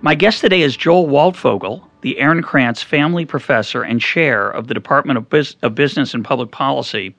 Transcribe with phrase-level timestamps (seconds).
[0.00, 5.18] My guest today is Joel Waldfogel, the Ehrenkranz Family Professor and Chair of the Department
[5.18, 7.16] of, Bus- of Business and Public Policy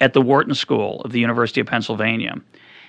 [0.00, 2.36] at the Wharton School of the University of Pennsylvania.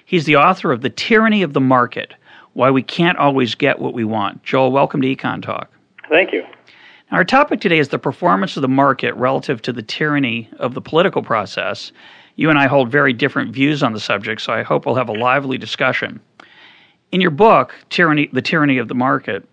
[0.06, 2.14] He's the author of The Tyranny of the Market
[2.54, 4.44] Why We Can't Always Get What We Want.
[4.44, 5.72] Joel, welcome to Econ Talk.
[6.08, 6.46] Thank you.
[7.10, 10.82] Our topic today is the performance of the market relative to the tyranny of the
[10.82, 11.92] political process.
[12.36, 15.10] You and I hold very different views on the subject, so I hope we'll have
[15.10, 16.20] a lively discussion.
[17.12, 19.44] In your book, Tyranny, The Tyranny of the Market,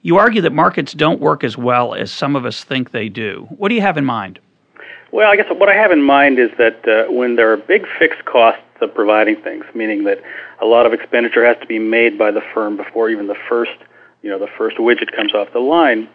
[0.00, 3.46] you argue that markets don't work as well as some of us think they do.
[3.50, 4.38] What do you have in mind?
[5.12, 7.86] Well, I guess what I have in mind is that uh, when there are big
[7.98, 10.22] fixed costs of providing things, meaning that
[10.62, 13.76] a lot of expenditure has to be made by the firm before even the first,
[14.22, 16.08] you know, the first widget comes off the line,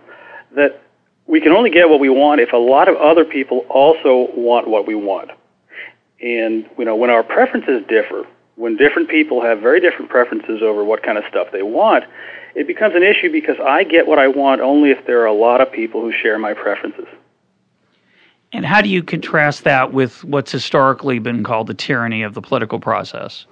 [0.56, 0.82] that
[1.28, 4.68] we can only get what we want if a lot of other people also want
[4.68, 5.30] what we want.
[6.22, 8.26] And you know, when our preferences differ,
[8.58, 12.04] when different people have very different preferences over what kind of stuff they want,
[12.56, 15.34] it becomes an issue because I get what I want only if there are a
[15.34, 17.06] lot of people who share my preferences.
[18.52, 22.42] And how do you contrast that with what's historically been called the tyranny of the
[22.42, 23.46] political process?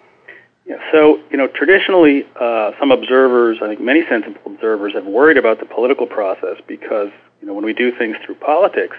[0.65, 5.37] Yeah, so, you know, traditionally, uh, some observers, I think many sensible observers, have worried
[5.37, 7.09] about the political process because,
[7.41, 8.97] you know, when we do things through politics,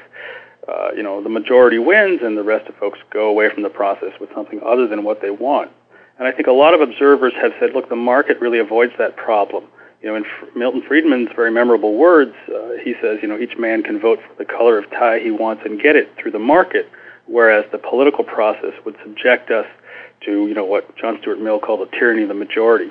[0.68, 3.70] uh, you know, the majority wins and the rest of folks go away from the
[3.70, 5.70] process with something other than what they want.
[6.18, 9.16] And I think a lot of observers have said, look, the market really avoids that
[9.16, 9.64] problem.
[10.02, 13.82] You know, in Milton Friedman's very memorable words, uh, he says, you know, each man
[13.82, 16.88] can vote for the color of tie he wants and get it through the market,
[17.26, 19.66] whereas the political process would subject us
[20.24, 22.90] to, you know, what John Stuart Mill called the tyranny of the majority.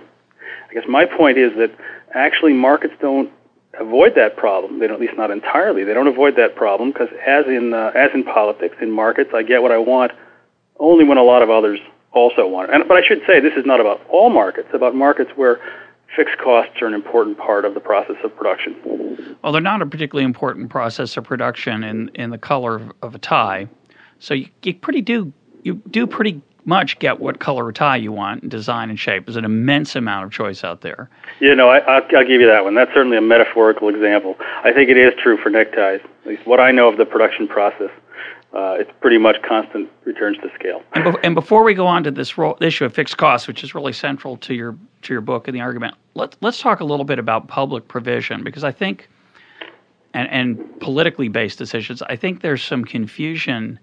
[0.69, 1.71] I guess my point is that
[2.13, 3.31] actually markets don't
[3.79, 4.79] avoid that problem.
[4.79, 5.83] They don't, at least not entirely.
[5.83, 9.43] They don't avoid that problem because, as in uh, as in politics, in markets, I
[9.43, 10.11] get what I want
[10.79, 11.79] only when a lot of others
[12.15, 12.75] also want it.
[12.75, 14.69] And, but I should say this is not about all markets.
[14.73, 15.59] About markets where
[16.15, 18.75] fixed costs are an important part of the process of production.
[19.43, 23.15] Well, they're not a particularly important process of production in, in the color of, of
[23.15, 23.67] a tie.
[24.19, 25.31] So you, you pretty do
[25.63, 29.25] you do pretty much get what color of tie you want, and design and shape.
[29.25, 31.09] There's an immense amount of choice out there.
[31.39, 32.73] You know, I, I'll, I'll give you that one.
[32.73, 34.35] That's certainly a metaphorical example.
[34.63, 36.01] I think it is true for neckties.
[36.21, 37.91] At least what I know of the production process
[38.55, 40.81] uh, it's pretty much constant returns to scale.
[40.93, 43.63] And, be- and before we go on to this ro- issue of fixed costs, which
[43.63, 46.85] is really central to your to your book and the argument, let's let's talk a
[46.85, 49.09] little bit about public provision because I think,
[50.13, 53.77] and and politically based decisions, I think there's some confusion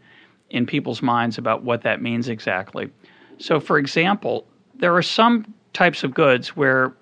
[0.48, 2.90] in people's minds about what that means exactly.
[3.38, 6.94] So, for example, there are some types of goods where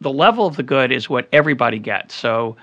[0.00, 2.14] the level of the good is what everybody gets.
[2.14, 2.56] So,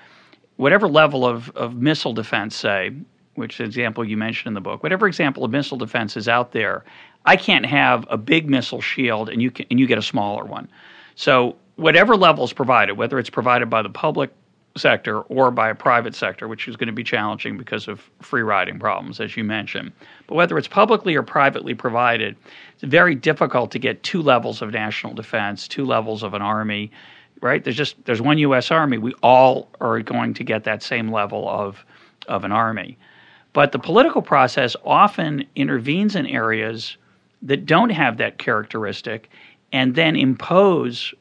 [0.57, 2.91] whatever level of, of missile defense, say,
[3.35, 6.83] which example you mentioned in the book, whatever example of missile defense is out there,
[7.25, 10.43] I can't have a big missile shield and you can, and you get a smaller
[10.43, 10.67] one.
[11.15, 14.31] So whatever level is provided, whether it's provided by the public
[14.77, 18.41] sector or by a private sector, which is going to be challenging because of free
[18.41, 19.91] riding problems, as you mentioned.
[20.27, 22.37] But whether it's publicly or privately provided,
[22.73, 26.91] it's very difficult to get two levels of national defense, two levels of an army,
[27.41, 27.63] right?
[27.63, 28.71] There's just there's one U.S.
[28.71, 28.97] Army.
[28.97, 31.83] We all are going to get that same level of
[32.27, 32.97] of an army.
[33.53, 36.97] But the political process often intervenes in areas
[37.41, 39.29] that don't have that characteristic
[39.73, 41.13] and then impose,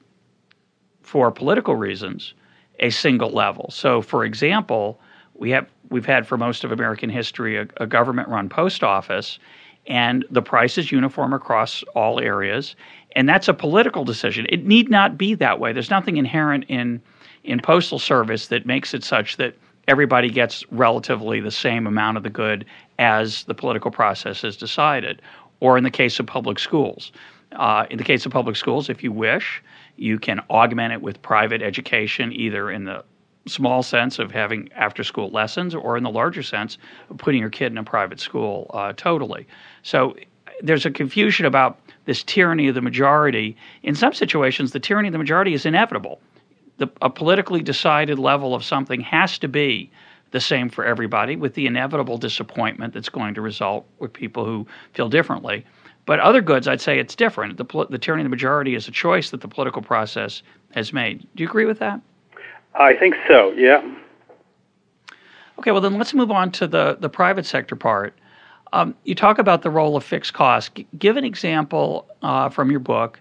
[1.03, 2.35] for political reasons,
[2.81, 3.71] a single level.
[3.73, 5.01] So, for example,
[5.35, 9.39] we have we've had for most of American history a, a government-run post office,
[9.87, 12.77] and the price is uniform across all areas,
[13.17, 14.47] and that's a political decision.
[14.49, 15.73] It need not be that way.
[15.73, 17.03] There's nothing inherent in
[17.43, 19.57] in postal service that makes it such that
[19.91, 22.65] everybody gets relatively the same amount of the good
[23.01, 25.21] as the political process has decided.
[25.59, 27.11] Or in the case of public schools.
[27.53, 29.61] Uh, in the case of public schools, if you wish,
[29.97, 33.05] you can augment it with private education, either in the
[33.47, 36.79] small sense of having after school lessons or in the larger sense
[37.11, 39.45] of putting your kid in a private school uh, totally.
[39.83, 40.15] So
[40.63, 43.57] there's a confusion about this tyranny of the majority.
[43.83, 46.21] In some situations, the tyranny of the majority is inevitable
[46.81, 49.91] the, a politically decided level of something has to be
[50.31, 54.67] the same for everybody, with the inevitable disappointment that's going to result with people who
[54.95, 55.65] feel differently.
[56.07, 57.59] But other goods, I'd say it's different.
[57.59, 61.27] The, the tyranny of the majority is a choice that the political process has made.
[61.35, 62.01] Do you agree with that?
[62.75, 63.51] I think so.
[63.53, 63.83] Yeah.
[65.59, 68.19] Okay, well then let's move on to the the private sector part.
[68.73, 70.71] Um, you talk about the role of fixed costs.
[70.75, 73.21] G- give an example uh, from your book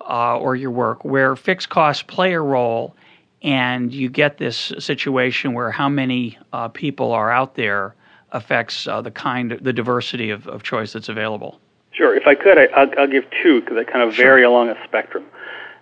[0.00, 2.94] uh, or your work where fixed costs play a role,
[3.42, 7.94] and you get this situation where how many uh, people are out there
[8.32, 11.58] affects uh, the kind, the diversity of, of choice that's available.
[11.92, 12.14] Sure.
[12.14, 14.50] If I could, I, will give two because they kind of vary sure.
[14.50, 15.24] along a spectrum.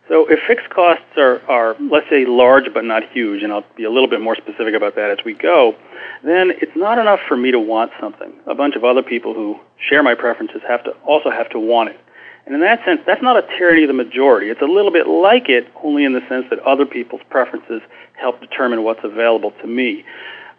[0.08, 3.84] So if fixed costs are, are, let's say, large but not huge, and I'll be
[3.84, 5.74] a little bit more specific about that as we go,
[6.22, 8.32] then it's not enough for me to want something.
[8.46, 11.90] A bunch of other people who share my preferences have to also have to want
[11.90, 12.00] it.
[12.46, 14.50] And in that sense, that's not a tyranny of the majority.
[14.50, 17.82] It's a little bit like it, only in the sense that other people's preferences
[18.14, 20.04] help determine what's available to me.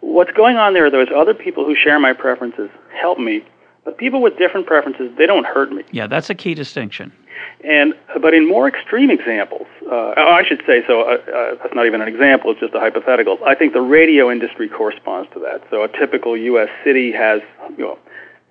[0.00, 3.42] What's going on there, though, is other people who share my preferences help me,
[3.84, 5.82] but people with different preferences, they don't hurt me.
[5.90, 7.10] Yeah, that's a key distinction.
[7.64, 11.02] And but in more extreme examples, uh, oh, I should say so.
[11.02, 13.38] Uh, uh, that's not even an example; it's just a hypothetical.
[13.44, 15.62] I think the radio industry corresponds to that.
[15.70, 16.68] So a typical U.S.
[16.84, 17.40] city has,
[17.76, 17.98] you know,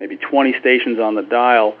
[0.00, 1.74] maybe 20 stations on the dial.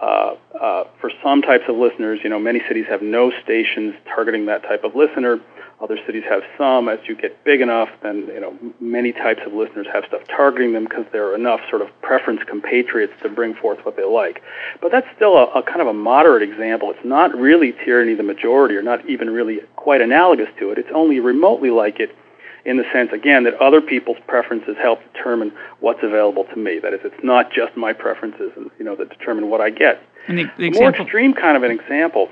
[0.00, 4.46] Uh, uh, for some types of listeners, you know, many cities have no stations targeting
[4.46, 5.40] that type of listener.
[5.80, 6.88] Other cities have some.
[6.88, 10.72] As you get big enough, then you know many types of listeners have stuff targeting
[10.72, 14.40] them because there are enough sort of preference compatriots to bring forth what they like.
[14.80, 16.90] But that's still a, a kind of a moderate example.
[16.90, 20.78] It's not really tyranny of the majority, or not even really quite analogous to it.
[20.78, 22.16] It's only remotely like it
[22.64, 26.78] in the sense, again, that other people's preferences help determine what's available to me.
[26.78, 30.02] That is, it's not just my preferences, and you know, that determine what I get.
[30.28, 32.30] And the, the more extreme kind of an example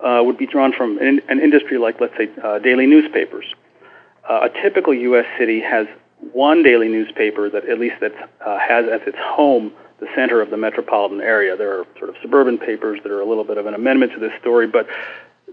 [0.00, 3.46] uh, would be drawn from an, an, industry like, let's say, uh, daily newspapers.
[4.28, 5.26] Uh, a typical U.S.
[5.38, 5.86] city has
[6.32, 8.12] one daily newspaper that at least that
[8.44, 11.56] uh, has as its home the center of the metropolitan area.
[11.56, 14.18] There are sort of suburban papers that are a little bit of an amendment to
[14.18, 14.86] this story, but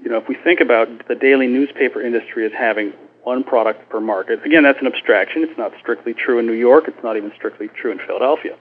[0.02, 2.92] you know, if we think about the daily newspaper industry as having
[3.24, 5.44] one product per market, again, that's an abstraction.
[5.44, 6.86] It's not strictly true in New York.
[6.88, 8.56] It's not even strictly true in Philadelphia.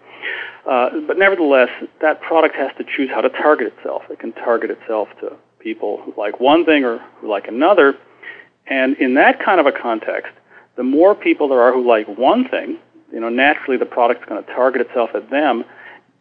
[0.69, 1.69] Uh, but nevertheless,
[2.01, 4.03] that product has to choose how to target itself.
[4.11, 7.97] It can target itself to people who like one thing or who like another.
[8.67, 10.33] And in that kind of a context,
[10.77, 12.79] the more people there are who like one thing,
[13.13, 15.65] you know, naturally the product's going to target itself at them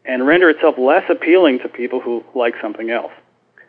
[0.05, 3.11] and render itself less appealing to people who like something else.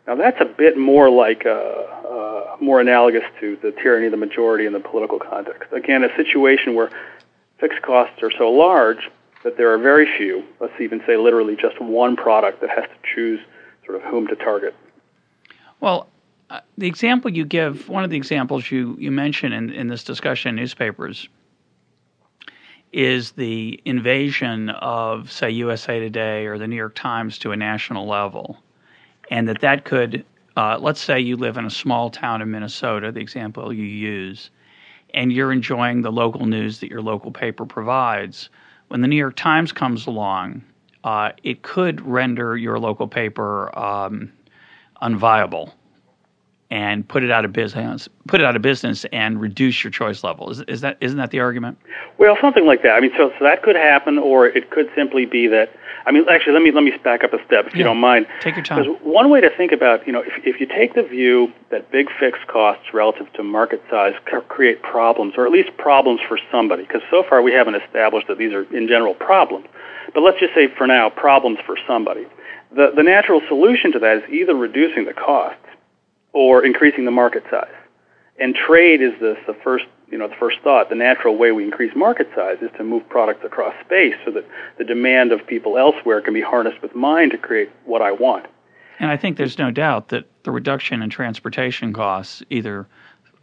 [0.06, 4.16] Now that's a bit more like uh, uh, more analogous to the tyranny of the
[4.16, 5.72] majority in the political context.
[5.72, 6.90] Again, a situation where
[7.58, 9.10] fixed costs are so large
[9.44, 13.14] that there are very few, let's even say literally just one product that has to
[13.14, 13.40] choose
[13.84, 14.74] sort of whom to target.
[15.80, 16.08] Well,
[16.50, 20.04] uh, the example you give, one of the examples you, you mention in, in this
[20.04, 21.28] discussion in newspapers,
[22.92, 28.06] is the invasion of, say, USA Today or the New York Times to a national
[28.06, 28.58] level.
[29.30, 30.24] And that that could,
[30.56, 34.50] uh, let's say you live in a small town in Minnesota, the example you use,
[35.14, 38.50] and you're enjoying the local news that your local paper provides.
[38.88, 40.62] When the New York Times comes along,
[41.04, 44.32] uh, it could render your local paper um,
[45.02, 45.72] unviable
[46.70, 50.24] and put it out of business put it out of business and reduce your choice
[50.24, 51.76] level is, is that isn't that the argument
[52.18, 55.26] well something like that i mean so, so that could happen or it could simply
[55.26, 55.70] be that
[56.06, 57.98] i mean actually let me let me back up a step if yeah, you don't
[57.98, 58.26] mind.
[58.40, 58.82] Take your time.
[58.82, 61.90] because one way to think about you know if, if you take the view that
[61.90, 64.14] big fixed costs relative to market size
[64.48, 68.38] create problems or at least problems for somebody because so far we haven't established that
[68.38, 69.66] these are in general problems.
[70.14, 72.26] But let's just say for now problems for somebody.
[72.74, 75.58] The, the natural solution to that is either reducing the costs
[76.32, 77.74] or increasing the market size.
[78.38, 80.90] And trade is this, the first, you know, the first thought.
[80.90, 84.44] The natural way we increase market size is to move products across space so that
[84.76, 88.46] the demand of people elsewhere can be harnessed with mine to create what I want.
[88.98, 92.86] And I think there's no doubt that the reduction in transportation costs, either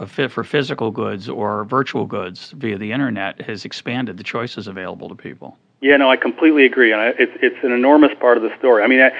[0.07, 5.15] for physical goods or virtual goods via the internet, has expanded the choices available to
[5.15, 5.57] people.
[5.81, 8.83] Yeah, no, I completely agree, and I, it's it's an enormous part of the story.
[8.83, 9.11] I mean, I,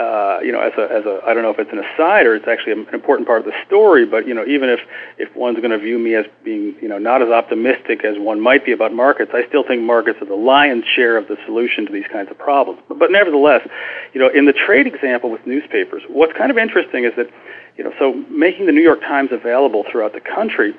[0.00, 2.34] uh, you know, as a as a I don't know if it's an aside or
[2.34, 4.80] it's actually an important part of the story, but you know, even if
[5.18, 8.40] if one's going to view me as being you know not as optimistic as one
[8.40, 11.86] might be about markets, I still think markets are the lion's share of the solution
[11.86, 12.80] to these kinds of problems.
[12.88, 13.66] But, but nevertheless,
[14.12, 17.30] you know, in the trade example with newspapers, what's kind of interesting is that
[17.76, 20.74] you know, so making the New York Times available throughout the country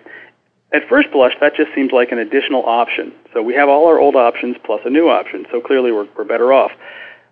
[0.74, 3.14] at first blush, that just seems like an additional option.
[3.34, 5.46] So we have all our old options plus a new option.
[5.52, 6.72] So clearly we're, we're better off.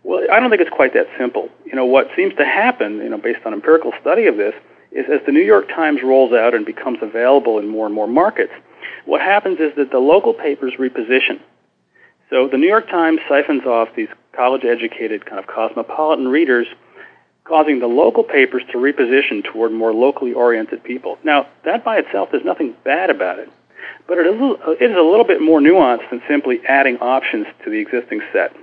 [0.04, 1.50] Well, I don't think it's quite that simple.
[1.66, 4.54] You know, what seems to happen, you know, based on empirical study of this,
[4.92, 8.08] is as the New York Times rolls out and becomes available in more and more
[8.08, 8.54] markets,
[9.06, 11.40] what happens is that the local papers reposition.
[12.30, 16.68] So the New York Times siphons off these college educated, kind of cosmopolitan readers
[17.44, 21.18] causing the local papers to reposition toward more locally oriented people.
[21.24, 23.50] Now, that by itself, there's nothing bad about it,
[24.08, 24.36] but it is,
[24.80, 28.56] it is a little bit more nuanced than simply adding options to the existing set.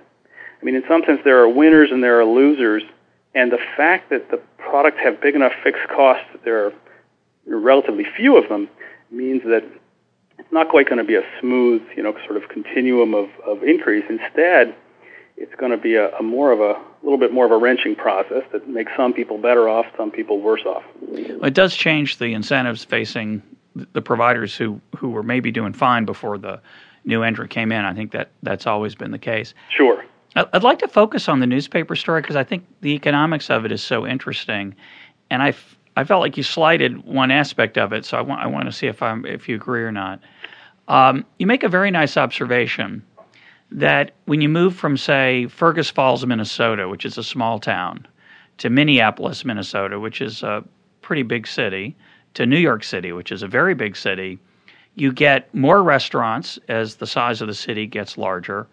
[0.60, 2.82] I mean, in some sense, there are winners and there are losers,
[3.34, 6.72] and the fact that the products have big enough fixed costs that there are
[7.46, 8.68] relatively few of them
[9.10, 9.64] means that
[10.38, 13.62] it's not quite going to be a smooth, you know, sort of continuum of, of
[13.62, 14.04] increase.
[14.08, 14.74] Instead,
[15.36, 17.56] it's going to be a, a more of a, a little bit more of a
[17.56, 20.82] wrenching process that makes some people better off, some people worse off.
[21.02, 23.42] It does change the incentives facing
[23.74, 26.60] the providers who, who were maybe doing fine before the
[27.04, 27.84] new entrant came in.
[27.84, 29.54] I think that that's always been the case.
[29.70, 30.04] Sure.
[30.36, 33.72] I'd like to focus on the newspaper story because I think the economics of it
[33.72, 34.74] is so interesting,
[35.28, 35.54] and I,
[35.96, 38.04] I felt like you slighted one aspect of it.
[38.04, 40.20] So I want I want to see if I'm if you agree or not.
[40.88, 43.02] Um, you make a very nice observation
[43.70, 48.06] that when you move from, say, Fergus Falls, Minnesota, which is a small town,
[48.58, 50.64] to Minneapolis, Minnesota, which is a
[51.02, 51.96] pretty big city,
[52.34, 54.38] to New York City, which is a very big city,
[54.96, 58.66] you get more restaurants as the size of the city gets larger,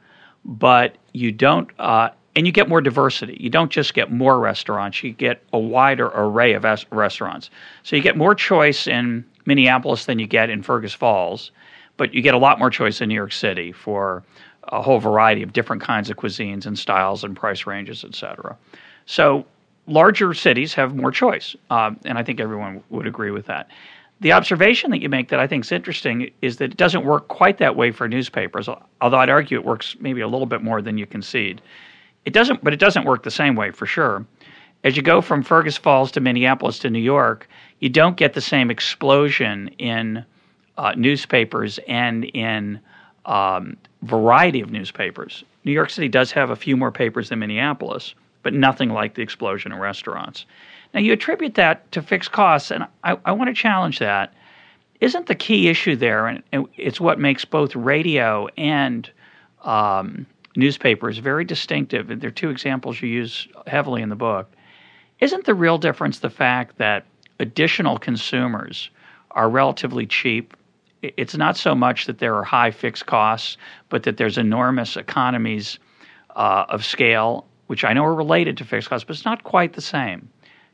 [0.48, 3.38] but you don't, uh, and you get more diversity.
[3.40, 7.50] You don't just get more restaurants, you get a wider array of es- restaurants.
[7.84, 11.52] So you get more choice in Minneapolis than you get in Fergus Falls,
[11.98, 14.24] but you get a lot more choice in New York City for
[14.70, 18.58] a whole variety of different kinds of cuisines and styles and price ranges, et cetera.
[19.06, 19.46] So
[19.88, 23.70] larger cities have more choice, um, and I think everyone would agree with that.
[24.20, 27.28] The observation that you make that I think is interesting is that it doesn't work
[27.28, 28.68] quite that way for newspapers,
[29.02, 31.62] although I'd argue it works maybe a little bit more than you concede.
[32.26, 34.26] It doesn't, but it doesn't work the same way for sure.
[34.84, 37.48] As you go from Fergus Falls to Minneapolis to New York,
[37.80, 40.26] you don't get the same explosion in
[40.78, 42.80] uh, newspapers and in
[43.26, 45.44] um, variety of newspapers.
[45.64, 49.22] New York City does have a few more papers than Minneapolis, but nothing like the
[49.22, 50.46] explosion in restaurants.
[50.94, 54.34] Now, you attribute that to fixed costs, and I, I want to challenge that.
[55.00, 56.44] Isn't the key issue there, and
[56.76, 59.10] it's what makes both radio and
[59.64, 60.26] um,
[60.56, 64.52] newspapers very distinctive, and there are two examples you use heavily in the book.
[65.20, 67.06] Isn't the real difference the fact that
[67.40, 68.90] additional consumers
[69.32, 70.56] are relatively cheap
[71.02, 73.58] it's not so much that there are high fixed costs,
[73.90, 75.80] but that there's enormous economies
[76.36, 79.74] uh, of scale, which I know are related to fixed costs, but it's not quite
[79.74, 80.30] the same.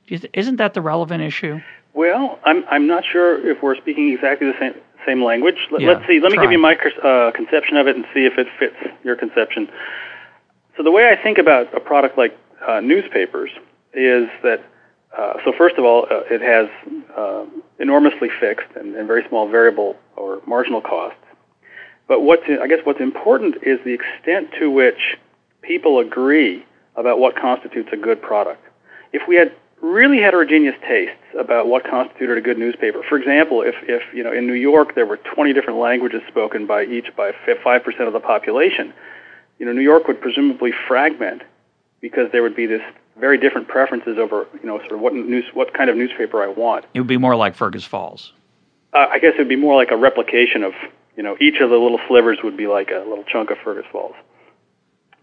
[0.07, 1.59] Isn't that the relevant issue?
[1.93, 5.57] Well, I'm I'm not sure if we're speaking exactly the same same language.
[5.71, 6.19] Let, yeah, let's see.
[6.19, 9.15] Let me give you my uh, conception of it and see if it fits your
[9.15, 9.69] conception.
[10.77, 13.51] So the way I think about a product like uh, newspapers
[13.93, 14.63] is that
[15.17, 16.67] uh, so first of all, uh, it has
[17.15, 17.45] uh,
[17.79, 21.19] enormously fixed and, and, very small variable or marginal costs.
[22.07, 25.17] But what's I guess what's important is the extent to which
[25.61, 28.63] people agree about what constitutes a good product.
[29.13, 33.75] If we had really heterogeneous tastes about what constituted a good newspaper, for example, if,
[33.83, 37.31] if you know in New York there were 20 different languages spoken by each by
[37.45, 38.93] 5% of the population,
[39.59, 41.43] you know New York would presumably fragment
[42.01, 42.81] because there would be this
[43.19, 46.47] very different preferences over you know sort of what news what kind of newspaper I
[46.47, 46.85] want.
[46.93, 48.31] It would be more like Fergus Falls.
[48.93, 50.73] Uh, I guess it would be more like a replication of
[51.17, 53.85] you know each of the little slivers would be like a little chunk of Fergus
[53.91, 54.15] Falls.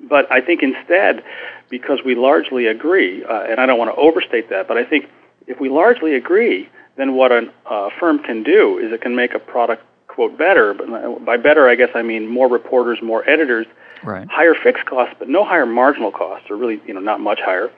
[0.08, 1.22] But I think instead,
[1.70, 5.06] because we largely agree, uh, and I don't want to overstate that, but I think
[5.46, 9.34] if we largely agree, then what a uh, firm can do is it can make
[9.34, 10.74] a product quote better.
[10.74, 13.66] But by better, I guess I mean more reporters, more editors,
[14.04, 14.28] right.
[14.28, 17.70] higher fixed costs, but no higher marginal costs, or really you know not much higher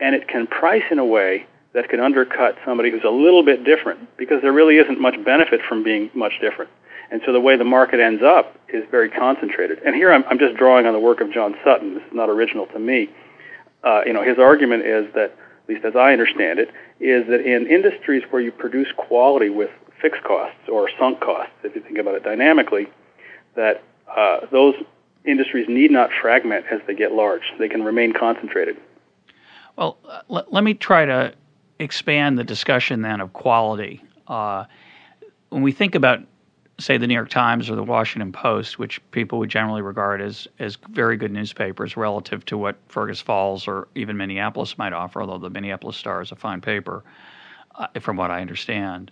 [0.00, 3.64] and it can price in a way that can undercut somebody who's a little bit
[3.64, 6.70] different because there really isn't much benefit from being much different.
[7.12, 9.78] And so the way the market ends up is very concentrated.
[9.84, 11.94] And here I'm, I'm just drawing on the work of John Sutton.
[11.94, 13.08] This is not original to me.
[13.82, 16.68] Uh, you know, his argument is that, at least as I understand it,
[17.00, 19.70] is that in industries where you produce quality with
[20.00, 22.88] fixed costs or sunk costs, if you think about it dynamically,
[23.56, 23.82] that
[24.14, 24.74] uh, those
[25.24, 27.42] industries need not fragment as they get large.
[27.58, 28.76] They can remain concentrated.
[29.76, 31.34] Well, uh, let, let me try to
[31.78, 34.02] expand the discussion then of quality.
[34.26, 34.64] Uh,
[35.48, 36.20] when we think about,
[36.80, 40.48] say, the New York Times or the Washington Post, which people would generally regard as
[40.58, 45.38] as very good newspapers relative to what Fergus Falls or even Minneapolis might offer, although
[45.38, 47.02] the Minneapolis Star is a fine paper,
[47.76, 49.10] uh, from what I understand,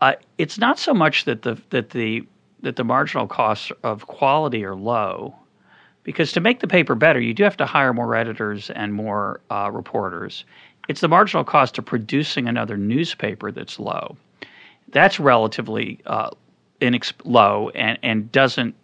[0.00, 2.26] uh, it's not so much that the that the
[2.62, 5.34] that the marginal costs of quality are low
[6.06, 9.40] because to make the paper better, you do have to hire more editors and more
[9.50, 10.44] uh, reporters.
[10.88, 14.16] It's the marginal cost of producing another newspaper that's low.
[14.92, 16.30] That's relatively uh,
[16.80, 18.74] inex- low and, and doesn't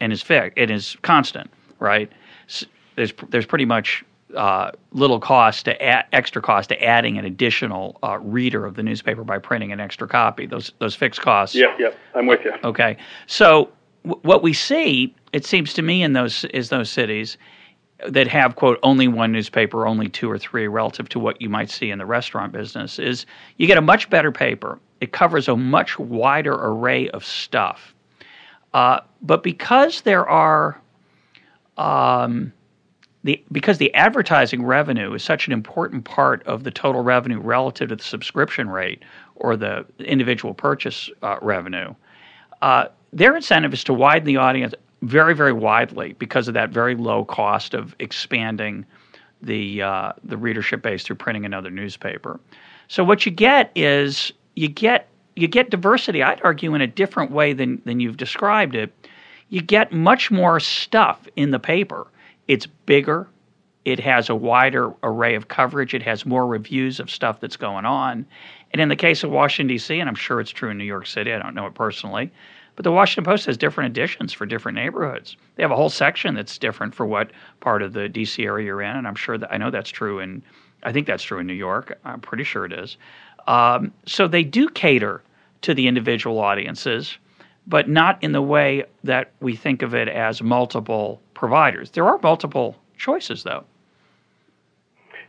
[0.00, 0.58] and is fixed.
[0.58, 2.10] It is constant, right?
[2.46, 4.04] So there's there's pretty much
[4.36, 8.82] uh, little cost to add, extra cost to adding an additional uh, reader of the
[8.82, 10.46] newspaper by printing an extra copy.
[10.46, 11.54] Those those fixed costs.
[11.54, 11.98] Yep, yep.
[12.14, 12.52] I'm with you.
[12.64, 12.96] Okay,
[13.26, 13.70] so
[14.04, 17.36] w- what we see, it seems to me, in those is those cities
[18.08, 21.70] that have quote only one newspaper, only two or three, relative to what you might
[21.70, 24.78] see in the restaurant business, is you get a much better paper.
[25.00, 27.94] It covers a much wider array of stuff,
[28.72, 30.80] uh, but because there are
[31.76, 32.52] um,
[33.24, 37.88] the because the advertising revenue is such an important part of the total revenue relative
[37.88, 39.02] to the subscription rate
[39.36, 41.94] or the individual purchase uh, revenue,
[42.62, 46.94] uh, their incentive is to widen the audience very very widely because of that very
[46.94, 48.84] low cost of expanding
[49.42, 52.40] the uh, the readership base through printing another newspaper.
[52.88, 56.22] So what you get is you get you get diversity.
[56.22, 58.92] I'd argue in a different way than than you've described it.
[59.50, 62.06] You get much more stuff in the paper
[62.48, 63.28] it's bigger.
[63.84, 65.94] It has a wider array of coverage.
[65.94, 68.26] It has more reviews of stuff that's going on.
[68.72, 71.06] And in the case of Washington, D.C., and I'm sure it's true in New York
[71.06, 72.32] City, I don't know it personally,
[72.76, 75.36] but the Washington Post has different editions for different neighborhoods.
[75.54, 78.44] They have a whole section that's different for what part of the D.C.
[78.44, 80.42] area you're in, and I'm sure that I know that's true in,
[80.82, 81.98] I think that's true in New York.
[82.04, 82.96] I'm pretty sure it is.
[83.46, 85.22] Um, so they do cater
[85.62, 87.16] to the individual audiences,
[87.66, 91.90] but not in the way that we think of it as multiple providers.
[91.90, 93.64] There are multiple choices, though.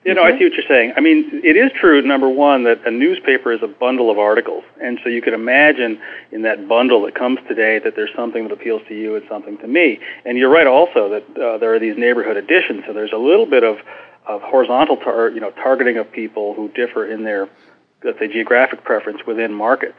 [0.06, 0.94] You know, I see what you're saying.
[0.96, 4.64] I mean, it is true, number one, that a newspaper is a bundle of articles.
[4.80, 6.00] And so you can imagine
[6.32, 9.58] in that bundle that comes today that there's something that appeals to you and something
[9.58, 10.00] to me.
[10.24, 12.84] And you're right also that uh, there are these neighborhood editions.
[12.86, 13.78] So there's a little bit of,
[14.28, 17.50] of horizontal tar- you know, targeting of people who differ in their,
[18.04, 19.98] let's say, geographic preference within markets.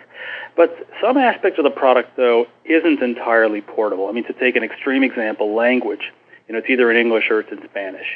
[0.57, 4.07] But some aspect of the product, though, isn't entirely portable.
[4.07, 6.13] I mean, to take an extreme example, language.
[6.47, 8.07] You know, it's either in English or it's in Spanish.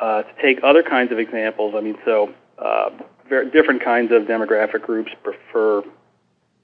[0.00, 2.90] Uh, to take other kinds of examples, I mean, so uh,
[3.28, 5.82] very different kinds of demographic groups prefer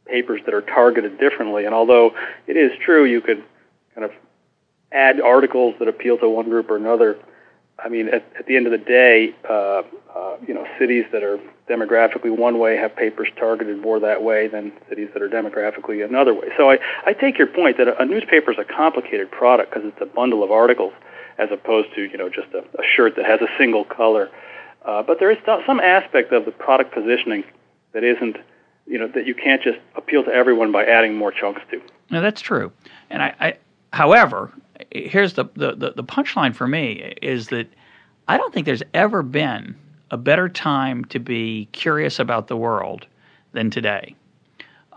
[0.07, 1.65] papers that are targeted differently.
[1.65, 2.13] And although
[2.47, 3.45] it is true you could
[3.95, 4.11] kind of
[4.91, 7.19] add articles that appeal to one group or another,
[7.79, 9.83] I mean, at, at the end of the day, uh,
[10.15, 11.39] uh, you know, cities that are
[11.71, 16.35] demographically one way have papers targeted more that way than cities that are demographically another
[16.35, 16.49] way.
[16.57, 19.87] So I, I take your point that a, a newspaper is a complicated product because
[19.87, 20.93] it's a bundle of articles
[21.39, 24.31] as opposed to you know just a, a shirt that has a single color.
[24.85, 27.45] Uh, but there is some aspect of the product positioning
[27.93, 28.37] that isn't
[28.87, 31.81] you know that you can't just appeal to everyone by adding more chunks to.
[32.11, 32.73] No, that's true.
[33.11, 33.57] And I, I
[33.93, 34.53] however,
[34.91, 37.69] here's the, the, the, the punchline for me is that
[38.29, 39.77] I don't think there's ever been
[40.11, 43.07] a better time to be curious about the world
[43.53, 44.15] than today.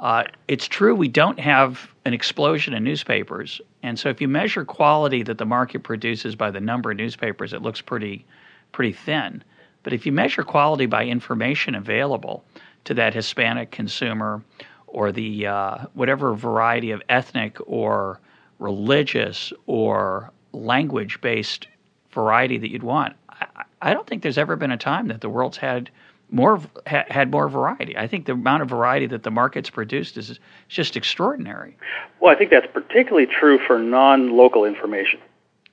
[0.01, 4.65] Uh, it's true we don't have an explosion in newspapers, and so if you measure
[4.65, 8.25] quality that the market produces by the number of newspapers, it looks pretty
[8.71, 9.43] pretty thin.
[9.83, 12.43] But if you measure quality by information available
[12.85, 14.43] to that Hispanic consumer
[14.87, 18.19] or the uh, whatever variety of ethnic or
[18.57, 21.67] religious or language based
[22.09, 25.29] variety that you'd want, I, I don't think there's ever been a time that the
[25.29, 25.91] world's had
[26.31, 27.97] more ha, had more variety.
[27.97, 30.39] I think the amount of variety that the market's produced is, is
[30.69, 31.77] just extraordinary.
[32.19, 35.19] Well, I think that's particularly true for non-local information.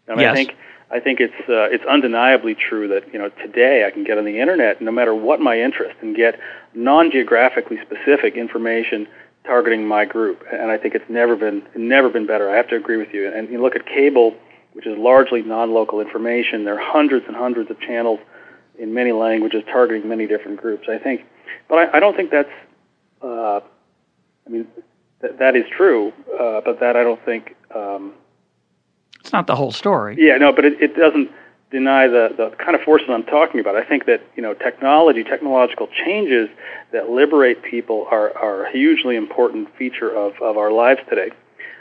[0.08, 0.32] I mean, yes.
[0.32, 0.56] I think
[0.90, 4.24] I think it's uh, it's undeniably true that you know today I can get on
[4.24, 6.38] the internet no matter what my interest and get
[6.74, 9.06] non-geographically specific information
[9.44, 12.50] targeting my group, and I think it's never been never been better.
[12.50, 13.30] I have to agree with you.
[13.32, 14.34] And you look at cable,
[14.72, 16.64] which is largely non-local information.
[16.64, 18.20] There are hundreds and hundreds of channels
[18.78, 20.88] in many languages targeting many different groups.
[20.88, 21.24] I think,
[21.68, 22.50] but I, I don't think that's.
[23.22, 23.60] Uh,
[24.46, 24.66] I mean,
[25.20, 27.56] th- that is true, uh, but that I don't think.
[27.74, 28.14] Um,
[29.20, 30.16] it's not the whole story.
[30.18, 31.30] Yeah, no, but it, it doesn't
[31.70, 33.76] deny the, the kind of forces I'm talking about.
[33.76, 36.48] I think that you know technology, technological changes
[36.92, 41.30] that liberate people are, are a hugely important feature of, of our lives today.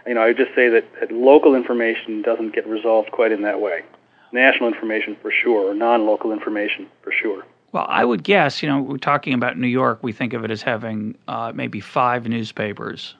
[0.05, 3.41] You know, I would just say that, that local information doesn't get resolved quite in
[3.41, 3.83] that way
[4.31, 7.45] national information for sure, or non-local information for sure.
[7.71, 10.51] Well, I would guess, you know, we're talking about New York, we think of it
[10.51, 13.15] as having uh, maybe five newspapers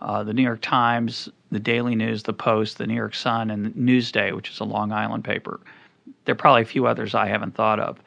[0.00, 3.74] uh, the New York Times, the Daily News, the Post, the New York Sun, and
[3.74, 5.60] Newsday, which is a Long Island paper.
[6.24, 7.98] There are probably a few others I haven't thought of.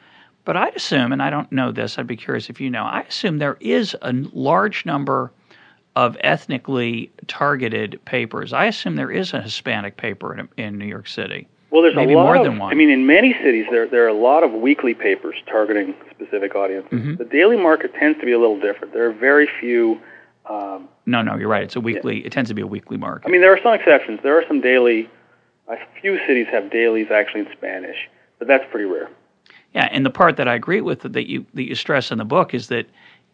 [0.44, 3.00] But I'd assume, and I don't know this, I'd be curious if you know, I
[3.02, 5.32] assume there is a large number
[5.96, 8.52] of ethnically targeted papers.
[8.52, 11.48] I assume there is a Hispanic paper in, in New York City.
[11.70, 12.72] Well, there's Maybe a lot more of, than one.
[12.72, 16.54] I mean, in many cities, there there are a lot of weekly papers targeting specific
[16.56, 16.90] audiences.
[16.90, 17.16] Mm-hmm.
[17.16, 18.92] The daily market tends to be a little different.
[18.92, 20.00] There are very few.
[20.48, 21.62] Um, no, no, you're right.
[21.62, 22.20] It's a weekly.
[22.20, 22.26] Yeah.
[22.26, 23.28] It tends to be a weekly market.
[23.28, 24.18] I mean, there are some exceptions.
[24.22, 25.08] There are some daily.
[25.68, 27.96] A few cities have dailies actually in Spanish,
[28.40, 29.08] but that's pretty rare.
[29.72, 32.24] Yeah, and the part that I agree with that you that you stress in the
[32.24, 32.86] book is that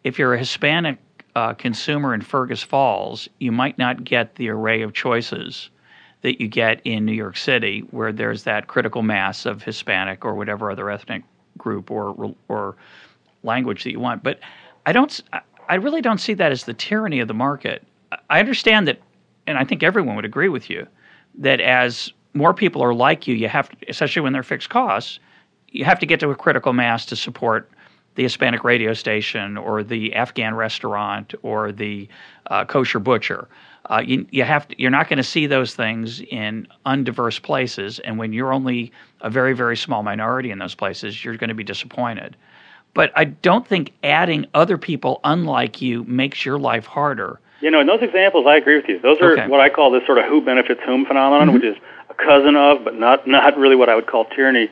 [0.03, 0.99] if you're a Hispanic
[1.35, 5.71] uh, consumer in Fergus Falls, you might not get the array of choices
[6.21, 10.35] that you get in New York City, where there's that critical mass of Hispanic or
[10.35, 11.23] whatever other ethnic
[11.57, 12.75] group or or
[13.43, 14.23] language that you want.
[14.23, 14.39] But
[14.85, 15.21] I don't.
[15.69, 17.83] I really don't see that as the tyranny of the market.
[18.29, 19.01] I understand that,
[19.47, 20.87] and I think everyone would agree with you
[21.37, 25.19] that as more people are like you, you have, to, especially when they're fixed costs,
[25.69, 27.69] you have to get to a critical mass to support
[28.15, 32.07] the Hispanic radio station or the Afghan restaurant or the
[32.47, 33.47] uh, kosher butcher.
[33.89, 37.99] Uh, you, you have to, you're not going to see those things in undiverse places,
[37.99, 41.55] and when you're only a very very small minority in those places, you're going to
[41.55, 42.35] be disappointed.
[42.93, 47.39] But I don't think adding other people unlike you makes your life harder.
[47.61, 48.99] You know, in those examples, I agree with you.
[48.99, 49.47] Those are okay.
[49.47, 51.55] what I call this sort of who benefits whom phenomenon, mm-hmm.
[51.55, 51.77] which is
[52.09, 54.69] a cousin of, but not not really what I would call tyranny.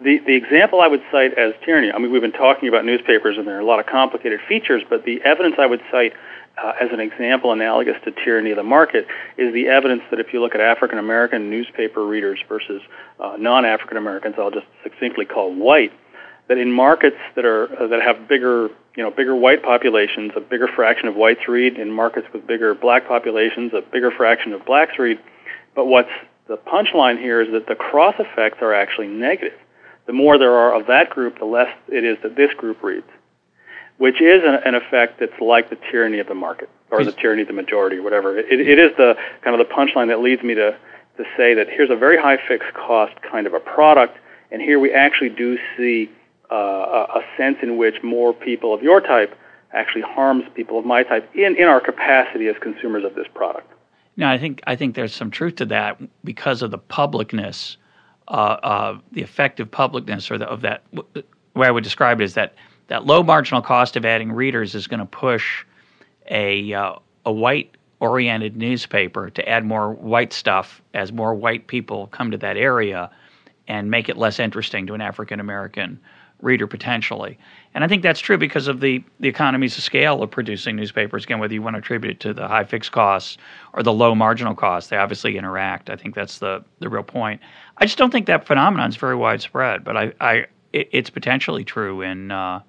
[0.00, 1.90] The the example I would cite as tyranny.
[1.90, 4.82] I mean, we've been talking about newspapers, and there are a lot of complicated features,
[4.88, 6.12] but the evidence I would cite
[6.62, 9.06] uh, as an example analogous to tyranny of the market
[9.36, 12.80] is the evidence that if you look at African American newspaper readers versus
[13.18, 15.92] uh, non African Americans, I'll just succinctly call white,
[16.48, 20.40] that in markets that are uh, that have bigger you know bigger white populations, a
[20.40, 21.76] bigger fraction of whites read.
[21.76, 25.18] In markets with bigger black populations, a bigger fraction of blacks read.
[25.74, 26.10] But what's
[26.46, 29.58] the punchline here is that the cross effects are actually negative.
[30.08, 33.06] The more there are of that group, the less it is that this group reads
[33.98, 37.42] which is an, an, effect that's like the tyranny of the market or the tyranny
[37.42, 38.38] of the majority, whatever.
[38.38, 40.76] It, it is the kind of the punchline that leads me to
[41.16, 44.16] to say that here's a very high fixed cost kind of a product,
[44.52, 46.08] and here we actually do see
[46.50, 49.36] uh, a, a sense in which more people of your type
[49.72, 53.70] actually harms people of my type in, in our capacity as consumers of this product.
[54.16, 57.76] Now, I think I think there's some truth to that because of the publicness,
[58.28, 60.82] uh, uh, the effective publicness, or the, of that.
[60.92, 62.54] The way I would describe it is that
[62.88, 65.64] that low marginal cost of adding readers is going to push
[66.30, 72.06] a uh, a white oriented newspaper to add more white stuff as more white people
[72.08, 73.10] come to that area
[73.66, 76.00] and make it less interesting to an African American
[76.40, 77.38] reader potentially.
[77.74, 81.24] And I think that's true because of the, the economies of scale of producing newspapers.
[81.24, 83.38] Again, whether you want to attribute it to the high fixed costs
[83.72, 85.90] or the low marginal costs, they obviously interact.
[85.90, 87.40] I think that's the, the real point.
[87.78, 91.64] I just don't think that phenomenon is very widespread, but I, I it, it's potentially
[91.64, 92.60] true in uh,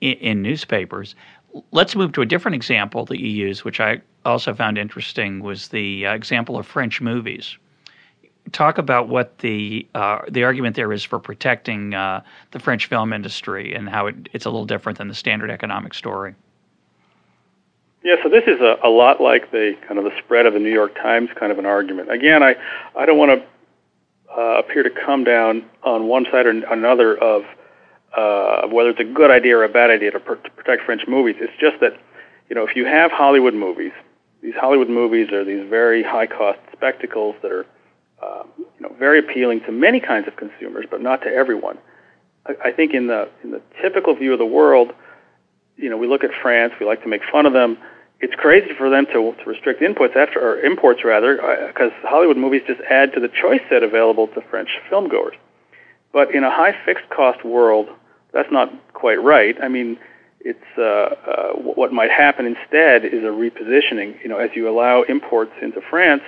[0.00, 1.14] in, in newspapers.
[1.70, 5.68] Let's move to a different example that you use, which I also found interesting, was
[5.68, 7.56] the uh, example of French movies.
[8.52, 13.12] Talk about what the uh, the argument there is for protecting uh, the French film
[13.12, 16.34] industry and how it, it's a little different than the standard economic story.
[18.04, 20.58] Yeah, so this is a, a lot like the kind of the spread of the
[20.58, 22.10] New York Times kind of an argument.
[22.10, 22.56] Again, I
[22.96, 23.46] I don't want to
[24.36, 27.44] uh, appear to come down on one side or another of
[28.16, 31.02] uh, whether it's a good idea or a bad idea to, pr- to protect French
[31.08, 31.36] movies.
[31.38, 31.98] It's just that,
[32.48, 33.92] you know, if you have Hollywood movies,
[34.42, 37.66] these Hollywood movies are these very high-cost spectacles that are,
[38.22, 41.78] uh, you know, very appealing to many kinds of consumers, but not to everyone.
[42.46, 44.92] I, I think in the in the typical view of the world,
[45.76, 47.78] you know, we look at France, we like to make fun of them.
[48.20, 52.36] It's crazy for them to, to restrict inputs after or imports rather, because uh, Hollywood
[52.36, 55.34] movies just add to the choice set available to French filmgoers.
[56.12, 57.88] But in a high fixed cost world,
[58.32, 59.56] that's not quite right.
[59.60, 59.98] I mean,
[60.40, 64.22] it's uh, uh, what might happen instead is a repositioning.
[64.22, 66.22] You know, as you allow imports into France,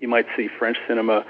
[0.00, 1.24] you might see French cinema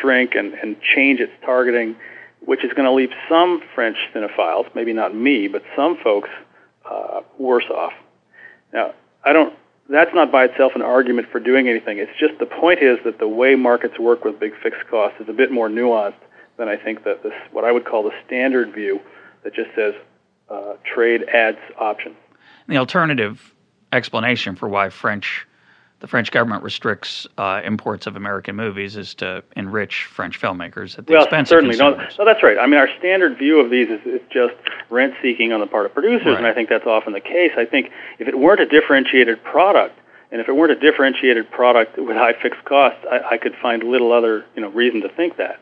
[0.00, 1.96] shrink and, and change its targeting,
[2.44, 6.28] which is going to leave some French cinephiles, maybe not me, but some folks,
[6.90, 7.92] uh, worse off.
[8.72, 8.94] Now,
[9.24, 9.54] I don't.
[9.88, 11.98] That's not by itself an argument for doing anything.
[11.98, 15.28] It's just the point is that the way markets work with big fixed costs is
[15.28, 16.14] a bit more nuanced
[16.56, 19.00] than I think that this what I would call the standard view
[19.42, 19.94] that just says
[20.48, 22.16] uh, trade adds options.
[22.68, 23.54] The alternative
[23.92, 25.46] explanation for why French
[26.02, 31.06] the French government restricts uh, imports of American movies is to enrich French filmmakers at
[31.06, 31.76] the well, expense certainly.
[31.76, 32.18] of consumers.
[32.18, 32.58] No, no, that's right.
[32.58, 34.52] I mean, our standard view of these is, is just
[34.90, 36.38] rent seeking on the part of producers, right.
[36.38, 37.52] and I think that's often the case.
[37.56, 39.96] I think if it weren't a differentiated product,
[40.32, 43.84] and if it weren't a differentiated product with high fixed costs, I, I could find
[43.84, 45.60] little other you know reason to think that.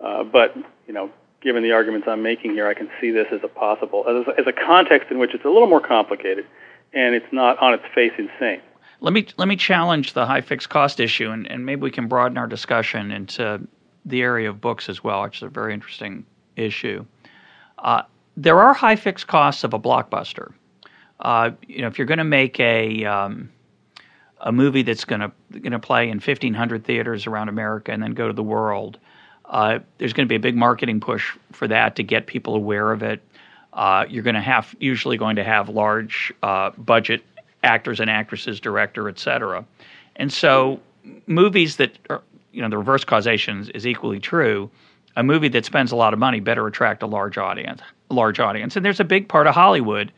[0.00, 1.10] Uh, but you know,
[1.42, 4.40] given the arguments I'm making here, I can see this as a possible as a,
[4.40, 6.46] as a context in which it's a little more complicated,
[6.94, 8.62] and it's not on its face insane.
[9.00, 12.08] Let me let me challenge the high fixed cost issue, and, and maybe we can
[12.08, 13.60] broaden our discussion into
[14.04, 16.24] the area of books as well, which is a very interesting
[16.56, 17.04] issue.
[17.78, 18.02] Uh,
[18.36, 20.52] there are high fixed costs of a blockbuster.
[21.20, 23.50] Uh, you know, if you're going to make a um,
[24.40, 28.12] a movie that's going to going to play in 1,500 theaters around America and then
[28.12, 28.98] go to the world,
[29.44, 32.90] Uh, there's going to be a big marketing push for that to get people aware
[32.92, 33.22] of it.
[33.72, 37.22] Uh, you're going to have usually going to have large uh, budget
[37.62, 39.64] actors and actresses, director, etc.
[40.16, 40.80] And so
[41.26, 44.70] movies that are, you know, the reverse causation is equally true.
[45.16, 48.38] A movie that spends a lot of money better attract a large audience, a large
[48.38, 48.76] audience.
[48.76, 50.12] And there's a big part of Hollywood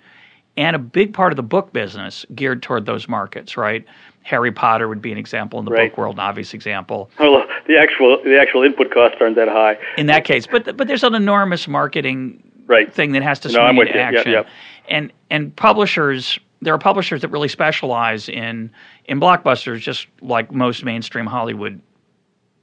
[0.57, 3.85] and a big part of the book business geared toward those markets, right?
[4.23, 5.91] Harry Potter would be an example in the right.
[5.91, 7.11] book world, an obvious example.
[7.19, 9.79] Well, the actual the actual input costs aren't that high.
[9.97, 12.93] In that case, but but there's an enormous marketing right.
[12.93, 14.33] thing that has to no, swing into action.
[14.33, 14.55] Yep, yep.
[14.89, 18.71] And and publishers there are publishers that really specialize in
[19.07, 21.81] in blockbusters, just like most mainstream Hollywood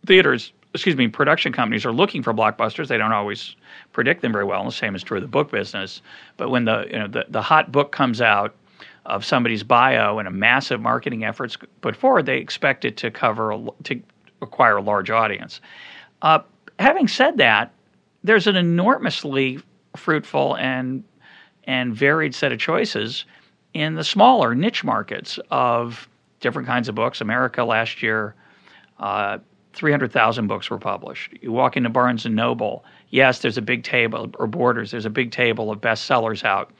[0.05, 0.51] theaters.
[0.73, 2.89] Excuse me, production companies are looking for blockbusters.
[2.89, 3.55] They don't always
[3.93, 4.59] predict them very well.
[4.59, 6.01] And the same is true of the book business.
[6.35, 8.55] But when the you know the, the hot book comes out
[9.05, 13.51] of somebody's bio and a massive marketing efforts put forward, they expect it to cover
[13.51, 14.01] a, to
[14.41, 15.61] acquire a large audience.
[16.21, 16.39] Uh,
[16.79, 17.71] having said that,
[18.23, 19.59] there's an enormously
[19.95, 21.03] fruitful and
[21.65, 23.25] and varied set of choices
[23.75, 26.07] in the smaller niche markets of
[26.39, 27.19] different kinds of books.
[27.19, 28.33] America last year,
[28.99, 29.37] uh,
[29.73, 31.33] 300,000 books were published.
[31.41, 35.09] You walk into Barnes and Noble, yes, there's a big table, or Borders, there's a
[35.09, 36.71] big table of bestsellers out,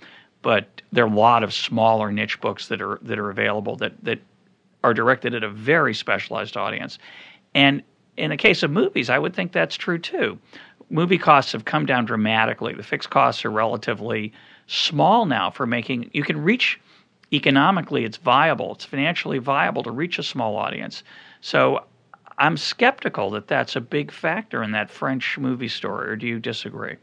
[0.41, 4.01] but there are a lot of smaller niche books that are that are available that
[4.03, 4.19] that
[4.85, 6.97] are directed at a very specialized audience.
[7.53, 7.83] And
[8.15, 10.39] in the case of movies, I would think that's true too.
[10.89, 12.73] Movie costs have come down dramatically.
[12.73, 14.31] The fixed costs are relatively
[14.67, 16.79] small now for making you can reach
[17.33, 21.03] economically it's viable it's financially viable to reach a small audience
[21.41, 21.83] so
[22.37, 26.39] i'm skeptical that that's a big factor in that french movie story or do you
[26.39, 26.95] disagree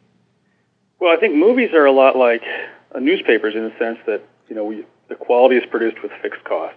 [1.00, 2.42] well i think movies are a lot like
[2.94, 6.42] uh, newspapers in the sense that you know we, the quality is produced with fixed
[6.44, 6.76] costs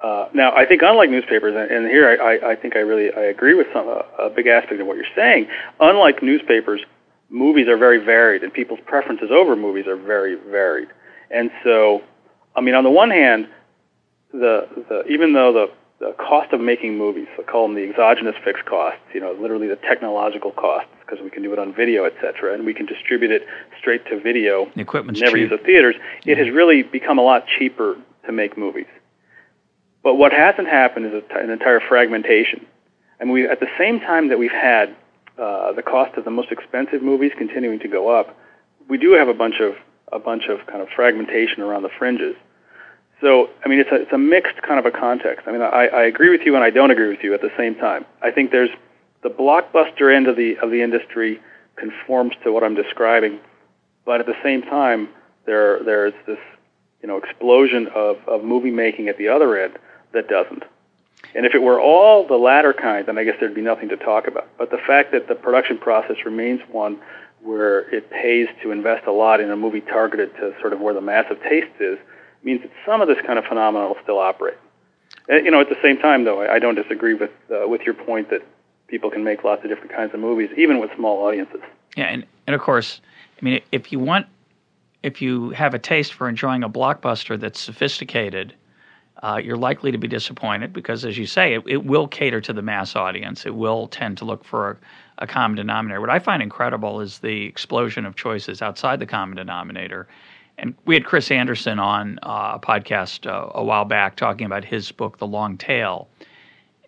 [0.00, 3.12] uh, now, I think unlike newspapers, and, and here I, I, I think I really
[3.12, 5.48] I agree with some uh, a big aspect of what you're saying.
[5.80, 6.82] Unlike newspapers,
[7.30, 10.88] movies are very varied, and people's preferences over movies are very varied.
[11.30, 12.02] And so,
[12.58, 13.48] I mean, on the one hand,
[14.32, 15.70] the, the even though the,
[16.04, 19.68] the cost of making movies, I call them the exogenous fixed costs, you know, literally
[19.68, 22.84] the technological costs, because we can do it on video, et cetera, and we can
[22.84, 23.42] distribute it
[23.78, 24.70] straight to video.
[24.74, 25.50] The equipment's never cheap.
[25.50, 25.94] use the theaters.
[26.24, 26.32] Yeah.
[26.32, 28.86] It has really become a lot cheaper to make movies.
[30.02, 32.66] But what hasn't happened is a, an entire fragmentation.
[33.20, 34.96] And we, at the same time that we've had
[35.38, 38.36] uh, the cost of the most expensive movies continuing to go up,
[38.88, 39.74] we do have a bunch of
[40.10, 42.34] a bunch of kind of fragmentation around the fringes.
[43.20, 45.48] So, I mean, it's a, it's a mixed kind of a context.
[45.48, 47.50] I mean, I, I agree with you and I don't agree with you at the
[47.56, 48.04] same time.
[48.22, 48.70] I think there's
[49.22, 51.40] the blockbuster end of the of the industry
[51.76, 53.40] conforms to what I'm describing,
[54.04, 55.08] but at the same time,
[55.46, 56.38] there there's this
[57.02, 59.78] you know explosion of, of movie making at the other end
[60.12, 60.64] that doesn't.
[61.34, 63.96] And if it were all the latter kind, then I guess there'd be nothing to
[63.96, 64.48] talk about.
[64.56, 67.00] But the fact that the production process remains one
[67.42, 70.94] where it pays to invest a lot in a movie targeted to sort of where
[70.94, 71.98] the massive taste is
[72.42, 74.58] means that some of this kind of phenomenon will still operate.
[75.28, 77.82] And, you know, at the same time, though, I, I don't disagree with uh, with
[77.82, 78.42] your point that
[78.86, 81.60] people can make lots of different kinds of movies, even with small audiences.
[81.96, 83.00] Yeah, and, and of course,
[83.40, 84.26] I mean, if you want,
[85.02, 88.54] if you have a taste for enjoying a blockbuster that's sophisticated,
[89.22, 92.52] uh, you're likely to be disappointed because, as you say, it, it, will cater to
[92.52, 93.46] the mass audience.
[93.46, 96.00] It will tend to look for a, a, common denominator.
[96.00, 100.06] What I find incredible is the explosion of choices outside the common denominator.
[100.58, 104.64] And we had Chris Anderson on uh, a podcast uh, a while back talking about
[104.64, 106.08] his book, The Long Tail.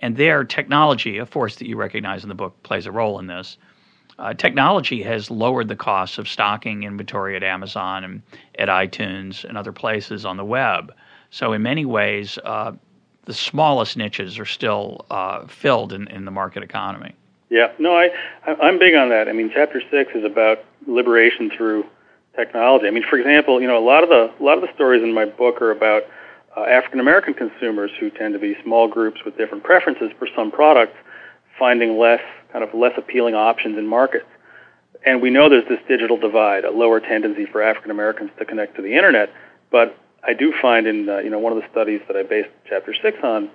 [0.01, 3.27] And there, technology, a force that you recognize in the book, plays a role in
[3.27, 3.59] this.
[4.19, 8.23] Uh, technology has lowered the costs of stocking inventory at Amazon and
[8.59, 10.93] at iTunes and other places on the web.
[11.31, 12.73] So, in many ways, uh,
[13.25, 17.15] the smallest niches are still uh, filled in, in the market economy.
[17.51, 18.11] Yeah, no, I
[18.47, 19.29] I'm big on that.
[19.29, 21.85] I mean, chapter six is about liberation through
[22.41, 22.87] technology.
[22.87, 25.03] I mean, for example, you know, a lot of the a lot of the stories
[25.03, 26.03] in my book are about
[26.57, 30.51] uh, African American consumers who tend to be small groups with different preferences for some
[30.51, 30.97] products,
[31.59, 32.23] finding less
[32.53, 34.27] kind of less appealing options in markets.
[35.07, 38.77] And we know there's this digital divide, a lower tendency for African Americans to connect
[38.77, 39.31] to the internet,
[39.71, 42.51] but I do find in uh, you know one of the studies that I based
[42.69, 43.51] chapter six on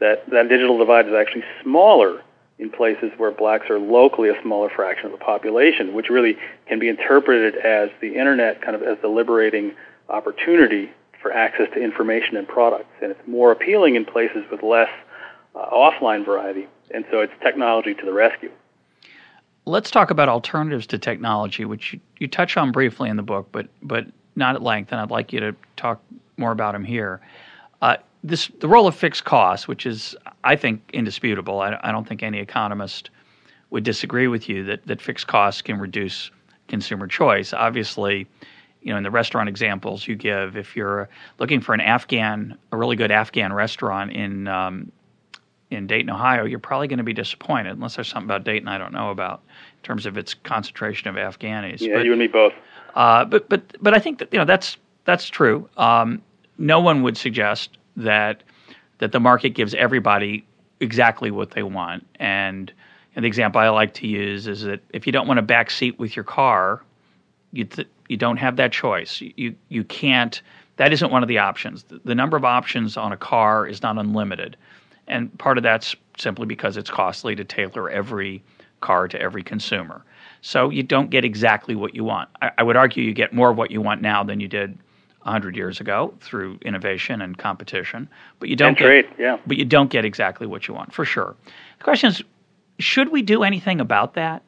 [0.00, 2.22] that that digital divide is actually smaller
[2.58, 6.78] in places where blacks are locally a smaller fraction of the population, which really can
[6.78, 9.72] be interpreted as the internet kind of as the liberating
[10.08, 10.90] opportunity
[11.20, 14.88] for access to information and products, and it's more appealing in places with less
[15.54, 18.50] uh, offline variety, and so it's technology to the rescue.
[19.64, 23.48] Let's talk about alternatives to technology, which you, you touch on briefly in the book,
[23.50, 26.00] but but not at length, and I'd like you to talk
[26.36, 27.20] more about them here.
[27.82, 31.60] Uh, this the role of fixed costs, which is I think indisputable.
[31.60, 33.10] I, I, don't think any economist
[33.70, 36.30] would disagree with you that, that fixed costs can reduce
[36.68, 37.52] consumer choice.
[37.52, 38.26] Obviously,
[38.82, 42.76] you know, in the restaurant examples you give, if you're looking for an Afghan, a
[42.76, 44.92] really good Afghan restaurant in um,
[45.70, 48.78] in Dayton, Ohio, you're probably going to be disappointed unless there's something about Dayton I
[48.78, 49.42] don't know about
[49.78, 51.80] in terms of its concentration of Afghanis.
[51.80, 52.52] Yeah, but, you and me both.
[52.94, 55.68] Uh, but but but I think that you know that's that's true.
[55.76, 56.22] Um,
[56.58, 58.42] no one would suggest that
[58.98, 60.46] that the market gives everybody
[60.80, 62.06] exactly what they want.
[62.18, 62.72] And,
[63.14, 65.98] the example I like to use is that if you don't want a back seat
[65.98, 66.82] with your car,
[67.50, 69.22] you th- you don't have that choice.
[69.22, 70.42] You you can't.
[70.76, 71.84] That isn't one of the options.
[71.84, 74.58] The, the number of options on a car is not unlimited,
[75.08, 78.42] and part of that's simply because it's costly to tailor every
[78.82, 80.04] car to every consumer.
[80.42, 82.28] So you don't get exactly what you want.
[82.42, 84.76] I, I would argue you get more of what you want now than you did
[85.26, 88.08] 100 years ago through innovation and competition,
[88.38, 89.38] but you don't and get, trade, yeah.
[89.46, 91.34] But you don't get exactly what you want for sure.
[91.78, 92.22] The question is,
[92.78, 94.42] should we do anything about that?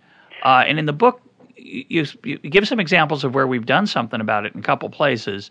[0.44, 1.20] Uh, and in the book,
[1.56, 4.88] you, you, give some examples of where we've done something about it in a couple
[4.88, 5.50] places.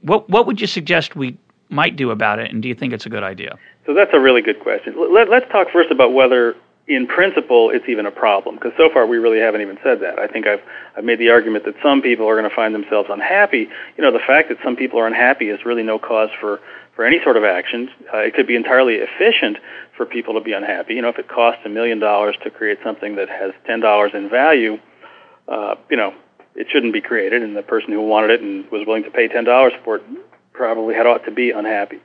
[0.00, 1.36] What what would you suggest we
[1.68, 3.58] might do about it, and do you think it's a good idea?
[3.84, 4.94] So that's a really good question.
[5.12, 6.56] Let, let's talk first about whether
[6.86, 10.18] in principle it's even a problem because so far we really haven't even said that.
[10.18, 10.60] I think I've
[10.96, 13.68] I've made the argument that some people are going to find themselves unhappy.
[13.96, 16.60] You know, the fact that some people are unhappy is really no cause for
[16.94, 17.88] for any sort of action.
[18.12, 19.56] Uh, it could be entirely efficient
[19.96, 20.94] for people to be unhappy.
[20.94, 24.12] You know, if it costs a million dollars to create something that has ten dollars
[24.14, 24.78] in value,
[25.48, 26.14] uh, you know,
[26.54, 29.28] it shouldn't be created, and the person who wanted it and was willing to pay
[29.28, 30.02] ten dollars for it
[30.52, 32.00] probably had ought to be unhappy.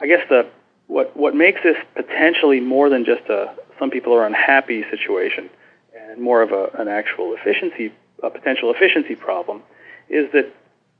[0.00, 0.48] I guess the
[0.88, 5.48] what what makes this potentially more than just a some people are unhappy situation
[5.94, 9.62] and more of a, an actual efficiency, a potential efficiency problem,
[10.08, 10.52] is that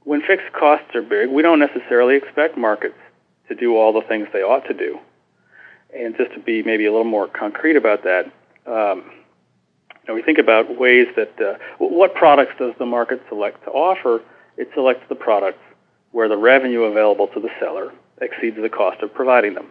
[0.05, 2.97] when fixed costs are big, we don't necessarily expect markets
[3.49, 4.99] to do all the things they ought to do.
[5.95, 8.27] And just to be maybe a little more concrete about that,
[8.67, 9.11] um,
[9.91, 13.71] you know, we think about ways that uh, what products does the market select to
[13.71, 14.23] offer?
[14.57, 15.62] It selects the products
[16.12, 19.71] where the revenue available to the seller exceeds the cost of providing them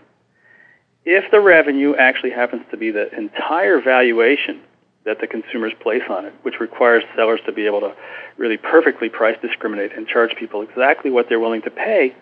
[1.09, 4.59] if the revenue actually happens to be the entire valuation
[5.05, 7.95] that the consumers place on it, which requires sellers to be able to
[8.35, 12.13] really perfectly price discriminate and charge people exactly what they're willing to pay,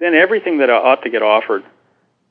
[0.00, 1.62] then everything that ought to get offered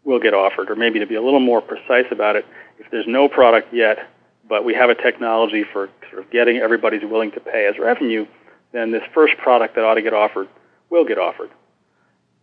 [0.03, 0.69] will get offered.
[0.69, 2.45] Or maybe to be a little more precise about it,
[2.77, 3.99] if there's no product yet,
[4.49, 8.27] but we have a technology for sort of getting everybody's willing to pay as revenue,
[8.73, 10.49] then this first product that ought to get offered
[10.89, 11.51] will get offered.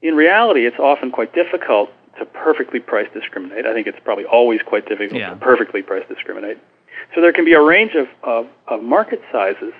[0.00, 3.66] In reality, it's often quite difficult to perfectly price discriminate.
[3.66, 5.30] I think it's probably always quite difficult yeah.
[5.30, 6.58] to perfectly price discriminate.
[7.14, 9.72] So there can be a range of, of, of market sizes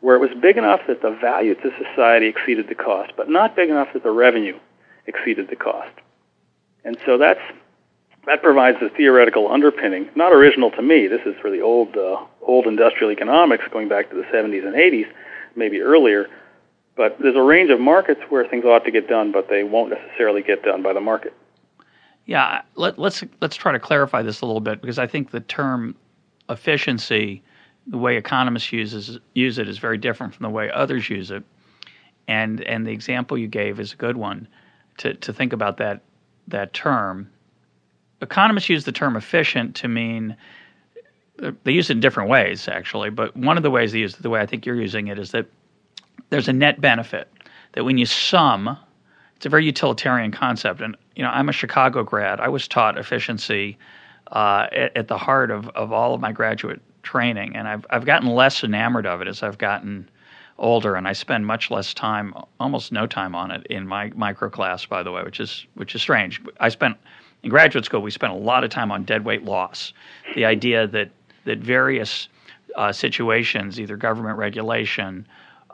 [0.00, 3.54] where it was big enough that the value to society exceeded the cost, but not
[3.54, 4.58] big enough that the revenue
[5.06, 5.92] exceeded the cost.
[6.84, 7.40] And so that's
[8.26, 11.06] that provides a theoretical underpinning, not original to me.
[11.06, 15.06] This is really old, uh, old industrial economics going back to the 70s and 80s,
[15.56, 16.28] maybe earlier.
[16.96, 19.90] But there's a range of markets where things ought to get done, but they won't
[19.90, 21.32] necessarily get done by the market.
[22.26, 25.40] Yeah, let, let's let's try to clarify this a little bit because I think the
[25.40, 25.96] term
[26.48, 27.42] efficiency,
[27.86, 29.18] the way economists use
[29.58, 31.42] it, is very different from the way others use it.
[32.28, 34.46] And and the example you gave is a good one
[34.98, 36.02] to to think about that
[36.48, 37.30] that term.
[38.20, 40.36] Economists use the term efficient to mean
[41.64, 44.22] they use it in different ways actually, but one of the ways they use it,
[44.22, 45.46] the way I think you're using it, is that
[46.28, 47.28] there's a net benefit
[47.72, 48.76] that when you sum
[49.40, 50.82] it's a very utilitarian concept.
[50.82, 52.40] And you know, I'm a Chicago grad.
[52.40, 53.78] I was taught efficiency
[54.30, 58.04] uh, at, at, the heart of, of all of my graduate training, and I've I've
[58.04, 60.10] gotten less enamored of it as I've gotten
[60.58, 64.50] older, and I spend much less time, almost no time on it in my micro
[64.50, 66.42] class, by the way, which is which is strange.
[66.60, 66.98] I spent
[67.42, 69.94] in graduate school, we spent a lot of time on deadweight loss,
[70.34, 71.08] the idea that
[71.46, 72.28] that various
[72.76, 75.26] uh, situations, either government regulation,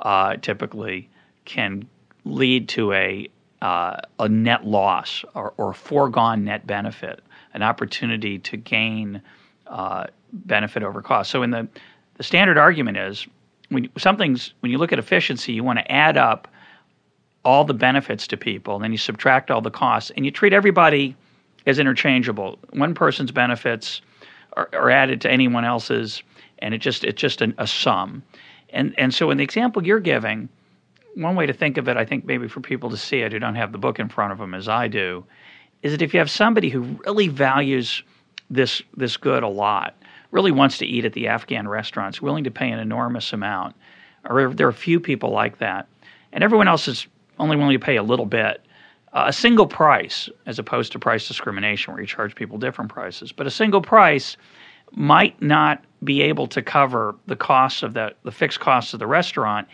[0.03, 1.09] uh, typically
[1.47, 1.89] can
[2.25, 3.29] lead to a
[3.63, 7.21] uh, a net loss or, or, a foregone net benefit,
[7.55, 9.23] an opportunity to gain
[9.67, 11.31] uh, benefit over cost.
[11.31, 11.67] So, in the
[12.17, 13.27] the standard argument is
[13.69, 16.49] when something's when you look at efficiency, you want to add up
[17.45, 20.53] all the benefits to people, and then you subtract all the costs, and you treat
[20.53, 21.17] everybody
[21.67, 22.59] as interchangeable.
[22.71, 24.01] One person's benefits
[24.55, 26.23] are, are added to anyone else's,
[26.59, 28.23] and it just it's just an, a sum.
[28.71, 30.49] And and so in the example you're giving,
[31.17, 33.39] one way to think of it, I think maybe for people to see it who
[33.39, 35.25] don't have the book in front of them as I do,
[35.83, 38.03] is that if you have somebody who really values
[38.51, 39.97] this this good a lot,
[40.31, 43.75] really wants to eat at the Afghan restaurants, willing to pay an enormous amount,
[44.29, 45.89] or there are a few people like that,
[46.33, 47.07] and everyone else is
[47.39, 48.63] only willing to pay a little bit.
[49.13, 53.33] Uh, a single price, as opposed to price discrimination, where you charge people different prices,
[53.33, 54.37] but a single price
[54.93, 59.07] might not be able to cover the costs of that, the fixed costs of the
[59.07, 59.67] restaurant,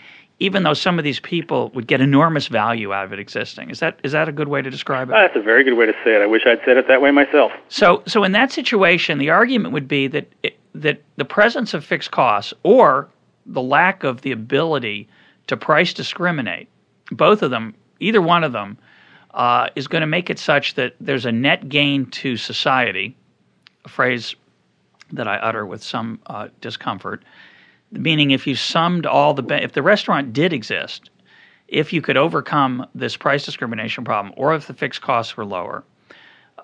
[0.43, 3.71] even though some of these people would get enormous value out of it existing.
[3.71, 5.15] Is that is that a good way to describe it?
[5.15, 6.21] Uh, that's a very good way to say it.
[6.21, 7.53] I wish I'd said it that way myself.
[7.69, 11.85] So, so in that situation, the argument would be that it, that the presence of
[11.85, 13.09] fixed costs or
[13.47, 15.09] the lack of the ability
[15.47, 16.69] to price discriminate,
[17.13, 18.77] both of them, either one of them,
[19.35, 23.17] uh, is going to make it such that there's a net gain to society,
[23.85, 24.35] a phrase
[25.13, 27.23] that I utter with some uh, discomfort,
[27.93, 31.11] meaning if you summed all the, if the restaurant did exist,
[31.69, 35.85] if you could overcome this price discrimination problem, or if the fixed costs were lower,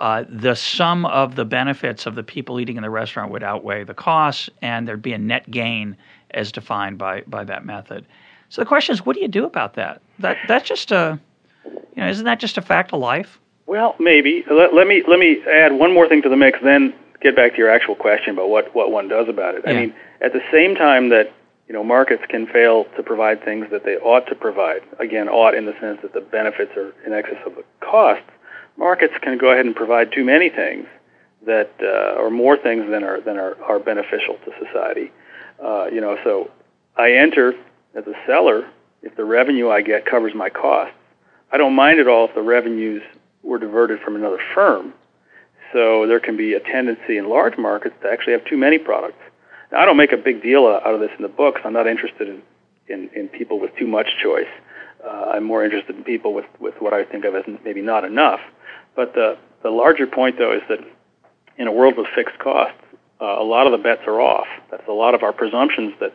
[0.00, 3.84] uh, the sum of the benefits of the people eating in the restaurant would outweigh
[3.84, 5.96] the costs, and there'd be a net gain
[6.32, 8.06] as defined by by that method.
[8.48, 10.00] So the question is, what do you do about that?
[10.18, 11.18] That that's just a,
[11.64, 13.40] you know, isn't that just a fact of life?
[13.66, 14.44] Well, maybe.
[14.50, 17.52] Let, let me let me add one more thing to the mix, then get back
[17.52, 19.62] to your actual question about what what one does about it.
[19.64, 19.72] Yeah.
[19.72, 21.32] I mean, at the same time that
[21.66, 24.82] you know markets can fail to provide things that they ought to provide.
[24.98, 28.30] Again, ought in the sense that the benefits are in excess of the costs.
[28.76, 30.86] Markets can go ahead and provide too many things
[31.46, 35.12] that uh, or more things than are than are, are beneficial to society.
[35.62, 36.50] Uh, you know, so
[36.96, 37.54] I enter
[37.94, 38.68] as a seller
[39.02, 40.94] if the revenue I get covers my costs.
[41.50, 43.02] I don't mind at all if the revenues
[43.42, 44.92] were diverted from another firm.
[45.72, 49.18] So there can be a tendency in large markets to actually have too many products.
[49.70, 51.56] Now, I don't make a big deal out of this in the book.
[51.64, 52.42] I'm not interested in,
[52.88, 54.48] in, in people with too much choice.
[55.04, 58.04] Uh, I'm more interested in people with, with what I think of as maybe not
[58.04, 58.40] enough.
[58.96, 60.80] But the, the larger point, though, is that
[61.58, 62.80] in a world with fixed costs,
[63.20, 64.46] uh, a lot of the bets are off.
[64.70, 66.14] That's a lot of our presumptions that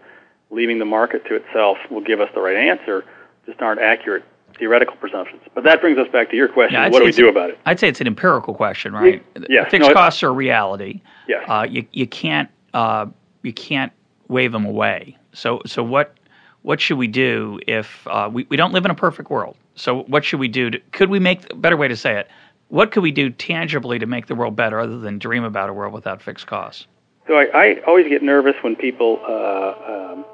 [0.49, 3.03] leaving the market to itself will give us the right answer
[3.45, 4.23] just aren't accurate
[4.57, 5.41] theoretical presumptions.
[5.53, 7.59] But that brings us back to your question: Yeah, What do we do about it?
[7.65, 9.23] I'd say it's an empirical question, right?
[9.49, 11.01] yeah, Fixed no, costs are a reality.
[11.27, 11.43] Yes.
[11.47, 13.05] Uh, you you can't uh,
[13.41, 13.91] you can't
[14.27, 15.17] wave them away.
[15.33, 16.15] So so what
[16.61, 19.55] what should we do if uh, we we don't live in a perfect world?
[19.75, 20.69] So what should we do?
[20.69, 22.27] To, could we make a better way to say it?
[22.69, 25.73] What could we do tangibly to make the world better, other than dream about a
[25.73, 26.87] world without fixed costs?
[27.27, 30.25] So I, I always get nervous when people, uh, um,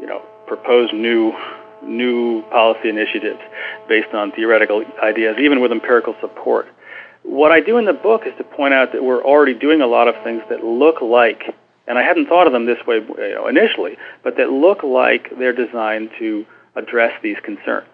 [0.00, 1.32] you know, propose new
[1.82, 3.40] new policy initiatives
[3.88, 6.66] based on theoretical ideas, even with empirical support.
[7.22, 9.86] What I do in the book is to point out that we're already doing a
[9.86, 11.54] lot of things that look like,
[11.86, 15.28] and I hadn't thought of them this way you know, initially, but that look like
[15.38, 17.88] they're designed to address these concerns.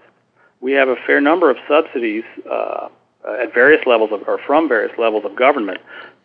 [0.61, 2.89] We have a fair number of subsidies uh,
[3.43, 5.81] at various levels of, or from various levels of government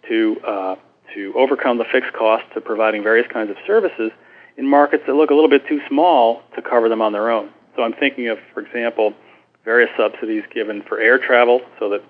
[0.08, 0.76] to uh,
[1.14, 4.12] to overcome the fixed costs of providing various kinds of services
[4.60, 7.50] in markets that look a little bit too small to cover them on their own.
[7.76, 9.14] So I'm thinking of, for example,
[9.64, 12.04] various subsidies given for air travel, so that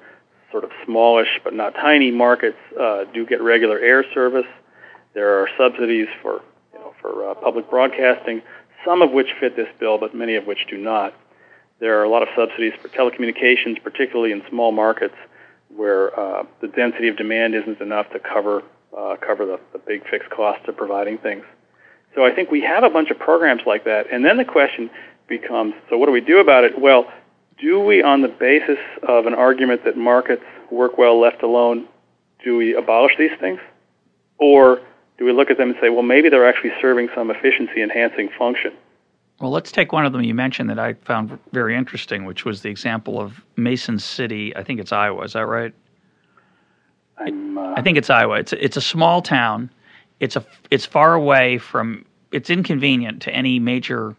[0.52, 4.48] sort of smallish but not tiny markets uh, do get regular air service.
[5.14, 6.42] There are subsidies for
[6.74, 8.42] you know for uh, public broadcasting,
[8.84, 11.14] some of which fit this bill, but many of which do not.
[11.80, 15.16] There are a lot of subsidies for telecommunications, particularly in small markets
[15.76, 18.64] where uh, the density of demand isn't enough to cover
[18.98, 21.44] uh, cover the, the big fixed costs of providing things.
[22.20, 24.90] So I think we have a bunch of programs like that, and then the question
[25.30, 26.78] becomes: so what do we do about it?
[26.78, 27.10] Well,
[27.58, 31.88] do we, on the basis of an argument that markets work well left alone,
[32.44, 33.62] do we abolish these things,
[34.38, 34.82] or
[35.18, 38.28] do we look at them and say, well, maybe they're actually serving some efficiency enhancing
[38.38, 38.74] function?
[39.40, 42.64] Well, let's take one of them you mentioned that I found very interesting, which was
[42.64, 44.54] the example of Mason City.
[44.58, 45.24] I think it's Iowa.
[45.24, 45.74] Is that right?
[47.18, 48.40] I'm, uh, I think it's Iowa.
[48.40, 49.70] It's it's a small town.
[50.20, 52.04] It's a it's far away from.
[52.32, 54.16] It's inconvenient to any major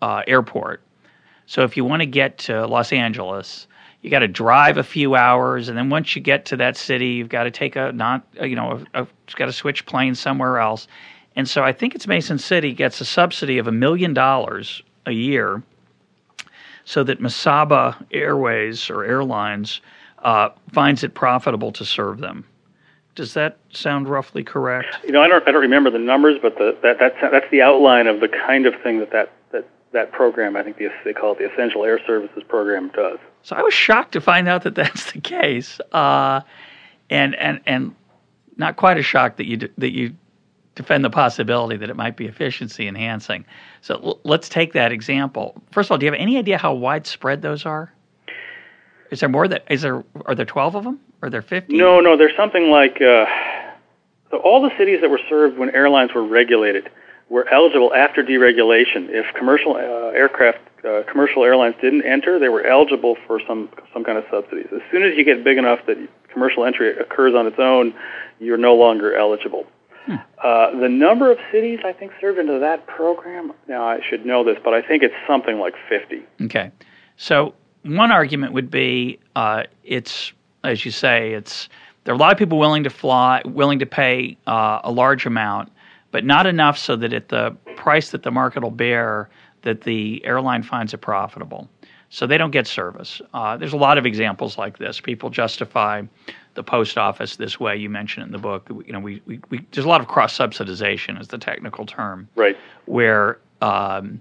[0.00, 0.82] uh, airport.
[1.46, 3.66] So if you want to get to Los Angeles,
[4.02, 7.08] you got to drive a few hours, and then once you get to that city,
[7.08, 9.06] you've got to take a not you know a, a,
[9.36, 10.86] got to switch planes somewhere else.
[11.36, 15.12] And so I think it's Mason City gets a subsidy of a million dollars a
[15.12, 15.62] year,
[16.84, 19.80] so that Mesaba Airways or Airlines
[20.20, 22.44] uh, finds it profitable to serve them.
[23.14, 24.96] Does that sound roughly correct?
[25.04, 27.60] You know, I don't I don't remember the numbers, but the, that that's that's the
[27.62, 30.56] outline of the kind of thing that that that, that program.
[30.56, 33.18] I think the, they call it the Essential Air Services Program does.
[33.42, 36.40] So I was shocked to find out that that's the case, uh,
[37.10, 37.94] and and and
[38.56, 40.14] not quite as shocked that you d- that you
[40.76, 43.44] defend the possibility that it might be efficiency enhancing.
[43.80, 45.60] So l- let's take that example.
[45.72, 47.92] First of all, do you have any idea how widespread those are?
[49.10, 50.04] Is there more that is there?
[50.26, 51.00] Are there twelve of them?
[51.22, 51.76] Are there fifty?
[51.76, 53.26] No, no, there's something like uh,
[54.30, 56.90] so all the cities that were served when airlines were regulated
[57.28, 59.08] were eligible after deregulation.
[59.08, 64.04] If commercial uh, aircraft, uh, commercial airlines didn't enter, they were eligible for some some
[64.04, 64.66] kind of subsidies.
[64.72, 65.96] As soon as you get big enough that
[66.32, 67.94] commercial entry occurs on its own,
[68.38, 69.66] you're no longer eligible.
[70.06, 70.16] Hmm.
[70.42, 74.42] Uh, the number of cities I think served into that program, now I should know
[74.44, 76.22] this, but I think it's something like 50.
[76.42, 76.70] Okay.
[77.16, 80.32] So one argument would be uh, it's,
[80.64, 81.68] as you say, it's
[82.04, 85.26] there are a lot of people willing to fly, willing to pay uh, a large
[85.26, 85.70] amount,
[86.10, 89.28] but not enough so that at the price that the market will bear,
[89.62, 91.68] that the airline finds it profitable.
[92.08, 93.22] So they don't get service.
[93.32, 95.00] Uh, there's a lot of examples like this.
[95.00, 96.02] People justify
[96.54, 97.76] the post office this way.
[97.76, 98.68] You mentioned in the book.
[98.84, 102.28] You know, we, we, we there's a lot of cross subsidization, is the technical term.
[102.34, 102.56] Right.
[102.86, 104.20] Where um,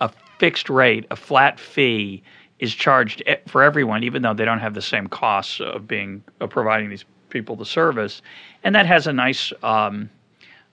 [0.00, 2.22] a fixed rate, a flat fee,
[2.64, 6.50] is charged for everyone, even though they don't have the same costs of being of
[6.50, 8.22] providing these people the service,
[8.64, 9.52] and that has a nice.
[9.62, 10.10] Um,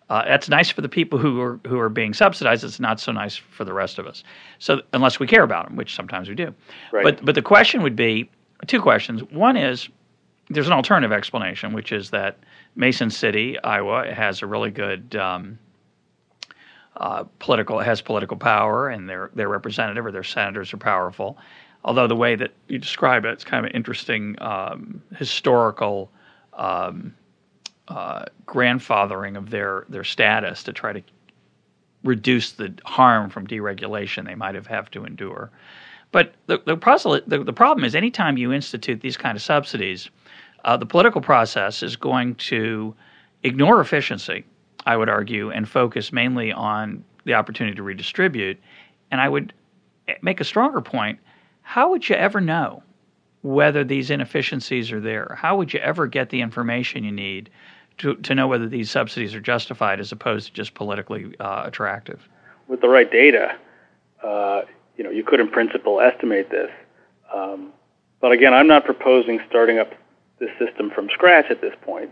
[0.09, 2.63] uh, that's nice for the people who are who are being subsidized.
[2.63, 4.23] It's not so nice for the rest of us.
[4.59, 6.53] So unless we care about them, which sometimes we do.
[6.91, 7.03] Right.
[7.03, 8.29] But but the question would be
[8.67, 9.21] two questions.
[9.31, 9.89] One is
[10.49, 12.39] there's an alternative explanation, which is that
[12.75, 15.57] Mason City, Iowa, has a really good um,
[16.97, 21.37] uh, political has political power, and their their representative or their senators are powerful.
[21.83, 26.11] Although the way that you describe it, it's kind of an interesting um, historical
[26.53, 27.15] um,
[27.87, 31.01] uh, grandfathering of their their status to try to
[32.03, 35.51] reduce the harm from deregulation they might have have to endure.
[36.11, 40.09] But the the, puzzle, the, the problem is anytime you institute these kind of subsidies,
[40.65, 42.93] uh, the political process is going to
[43.43, 44.45] ignore efficiency,
[44.85, 48.59] I would argue, and focus mainly on the opportunity to redistribute.
[49.09, 49.53] And I would
[50.21, 51.19] make a stronger point.
[51.71, 52.83] How would you ever know
[53.43, 55.37] whether these inefficiencies are there?
[55.39, 57.49] How would you ever get the information you need
[57.99, 62.27] to, to know whether these subsidies are justified as opposed to just politically uh, attractive?
[62.67, 63.55] With the right data,
[64.21, 64.63] uh,
[64.97, 66.69] you know, you could in principle estimate this.
[67.33, 67.71] Um,
[68.19, 69.93] but again, I'm not proposing starting up
[70.39, 72.09] this system from scratch at this point.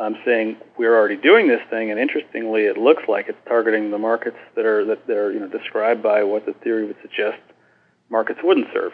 [0.00, 3.98] I'm saying we're already doing this thing, and interestingly, it looks like it's targeting the
[3.98, 7.38] markets that are that, that are you know described by what the theory would suggest
[8.08, 8.92] markets wouldn't serve.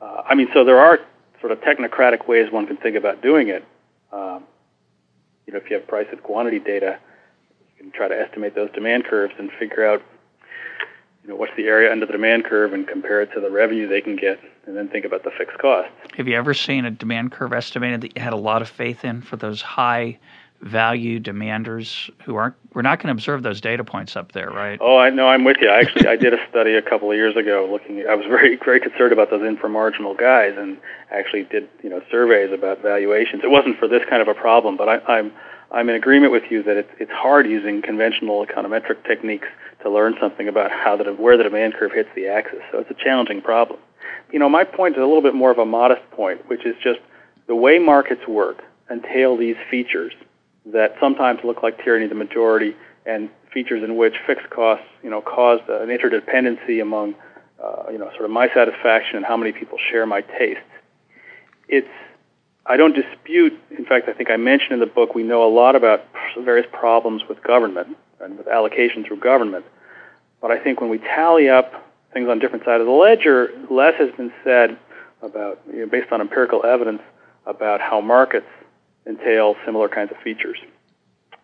[0.00, 1.00] Uh, I mean, so there are
[1.40, 3.64] sort of technocratic ways one can think about doing it.
[4.12, 4.44] Um,
[5.46, 6.98] you know, if you have price and quantity data,
[7.76, 10.02] you can try to estimate those demand curves and figure out,
[11.22, 13.88] you know, what's the area under the demand curve and compare it to the revenue
[13.88, 15.90] they can get, and then think about the fixed costs.
[16.16, 19.04] Have you ever seen a demand curve estimated that you had a lot of faith
[19.04, 20.18] in for those high
[20.62, 24.78] value demanders who aren't we're not going to observe those data points up there right?
[24.80, 25.68] Oh i know i'm with you.
[25.68, 28.56] I actually i did a study a couple of years ago looking i was very
[28.56, 30.78] very concerned about those inframarginal guys and
[31.10, 33.42] actually did you know surveys about valuations.
[33.44, 35.32] It wasn't for this kind of a problem but I, i'm
[35.72, 39.48] i'm in agreement with you that it's it's hard using conventional econometric techniques
[39.82, 42.60] to learn something about how the where the demand curve hits the axis.
[42.72, 43.78] So it's a challenging problem.
[44.32, 46.74] You know my point is a little bit more of a modest point which is
[46.82, 47.00] just
[47.46, 50.12] the way markets work entail these features
[50.72, 55.10] that sometimes look like tyranny of the majority and features in which fixed costs, you
[55.10, 57.14] know, caused an interdependency among,
[57.62, 60.62] uh, you know, sort of my satisfaction and how many people share my tastes.
[61.68, 61.88] It's,
[62.66, 63.52] I don't dispute.
[63.76, 66.04] In fact, I think I mentioned in the book we know a lot about
[66.40, 69.64] various problems with government and with allocation through government.
[70.40, 71.72] But I think when we tally up
[72.12, 74.76] things on different sides of the ledger, less has been said
[75.22, 77.02] about, you know, based on empirical evidence,
[77.46, 78.46] about how markets
[79.06, 80.58] entail similar kinds of features.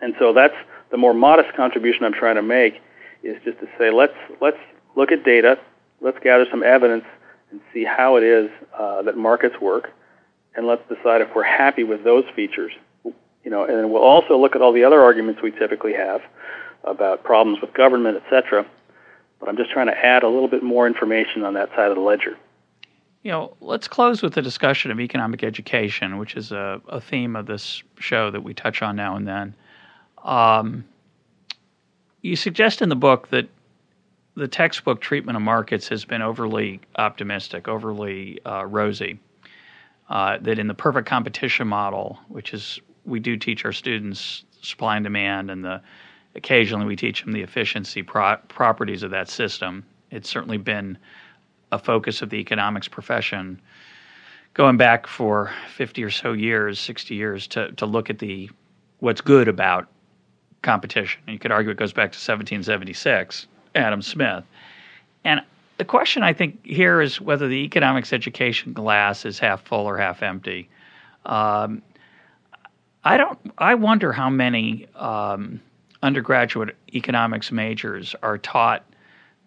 [0.00, 0.54] And so that's
[0.90, 2.80] the more modest contribution I'm trying to make
[3.22, 4.58] is just to say let's let's
[4.96, 5.58] look at data,
[6.00, 7.04] let's gather some evidence
[7.50, 9.90] and see how it is uh, that markets work,
[10.56, 12.72] and let's decide if we're happy with those features.
[13.04, 16.20] You know, and then we'll also look at all the other arguments we typically have
[16.84, 18.66] about problems with government, etc.
[19.40, 21.96] But I'm just trying to add a little bit more information on that side of
[21.96, 22.36] the ledger
[23.22, 27.36] you know, let's close with a discussion of economic education, which is a, a theme
[27.36, 29.54] of this show that we touch on now and then.
[30.24, 30.84] Um,
[32.20, 33.48] you suggest in the book that
[34.34, 39.18] the textbook treatment of markets has been overly optimistic, overly uh, rosy.
[40.08, 44.96] Uh, that in the perfect competition model, which is we do teach our students supply
[44.96, 45.80] and demand, and the
[46.34, 49.84] occasionally we teach them the efficiency pro- properties of that system.
[50.10, 50.98] It's certainly been
[51.72, 53.60] a focus of the economics profession
[54.54, 58.50] going back for 50 or so years, 60 years to, to look at the
[58.98, 59.88] what's good about
[60.60, 61.20] competition.
[61.26, 64.44] You could argue it goes back to 1776, Adam Smith.
[65.24, 65.40] And
[65.78, 69.96] the question I think here is whether the economics education glass is half full or
[69.96, 70.68] half empty.
[71.26, 71.82] Um,
[73.04, 73.38] I don't.
[73.58, 75.60] I wonder how many um,
[76.02, 78.84] undergraduate economics majors are taught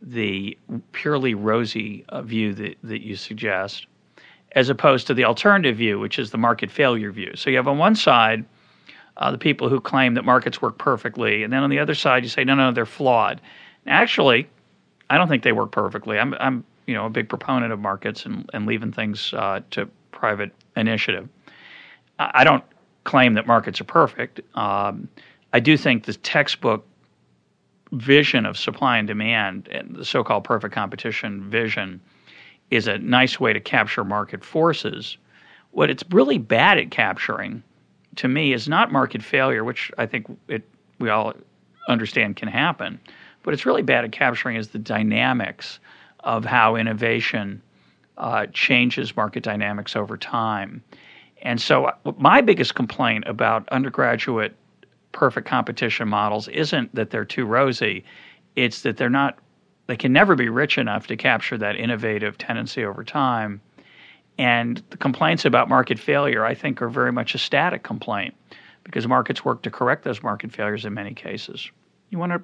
[0.06, 0.58] the
[0.91, 3.88] purely rosy uh, view that, that you suggest,
[4.51, 7.32] as opposed to the alternative view, which is the market failure view.
[7.36, 8.45] So you have on one side
[9.18, 12.24] uh, the people who claim that markets work perfectly, and then on the other side
[12.24, 13.41] you say no, no, they're flawed.
[13.88, 14.47] Actually,
[15.10, 16.20] I don't think they work perfectly.
[16.20, 19.88] I'm, I'm you know, a big proponent of markets and, and leaving things uh, to
[20.12, 21.28] private initiative.
[22.20, 22.64] I don't
[23.03, 24.41] claim that markets are perfect.
[24.56, 25.10] Um,
[25.51, 26.86] I do think the textbook
[27.96, 32.02] vision of supply and demand and the so-called perfect competition vision
[32.72, 35.18] is a nice way to capture market forces.
[35.72, 37.64] What it's really bad at capturing,
[38.16, 40.64] to me, is not market failure, which I think it
[41.00, 41.34] we all
[41.88, 43.00] understand can happen.
[43.43, 45.80] But it's really bad at capturing is the dynamics
[46.22, 47.62] of how innovation
[48.18, 50.84] uh, changes market dynamics over time.
[51.41, 54.56] And so, uh, my biggest complaint about undergraduate
[55.16, 58.03] perfect competition models isn't that they're too rosy,
[58.55, 59.39] it's that they're not,
[59.88, 63.61] they can never be rich enough to capture that innovative tendency over time.
[64.38, 68.36] And the complaints about market failure, I think, are very much a static complaint
[68.84, 71.72] because markets work to correct those market failures in many cases.
[72.09, 72.43] You want to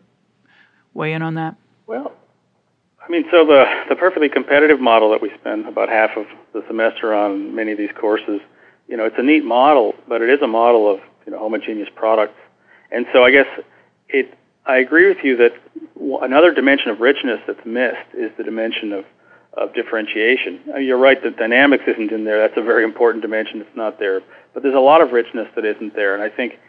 [0.93, 1.55] weigh in on that?
[1.88, 2.13] Well,
[3.05, 6.63] I mean, so the the perfectly competitive model that we spend about half of the
[6.67, 8.39] semester on many of these courses,
[8.88, 11.89] you know, it's a neat model, but it is a model of you know homogeneous
[11.93, 12.39] products,
[12.91, 13.47] and so I guess
[14.09, 14.37] it.
[14.65, 15.53] I agree with you that
[16.21, 19.05] another dimension of richness that's missed is the dimension of
[19.53, 20.61] of differentiation.
[20.73, 22.39] Uh, you're right that dynamics isn't in there.
[22.39, 23.59] That's a very important dimension.
[23.59, 24.21] It's not there,
[24.53, 26.59] but there's a lot of richness that isn't there, and I think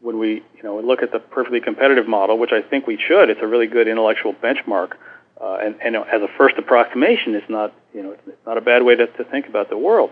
[0.00, 3.30] when we you know look at the perfectly competitive model, which I think we should,
[3.30, 4.92] it's a really good intellectual benchmark.
[5.40, 8.82] Uh, and, and as a first approximation, it's not you know it's not a bad
[8.82, 10.10] way to, to think about the world.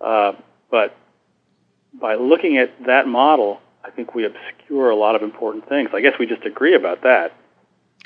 [0.00, 0.32] Uh,
[0.70, 0.96] but
[2.00, 5.90] by looking at that model, I think we obscure a lot of important things.
[5.92, 7.34] I guess we just agree about that.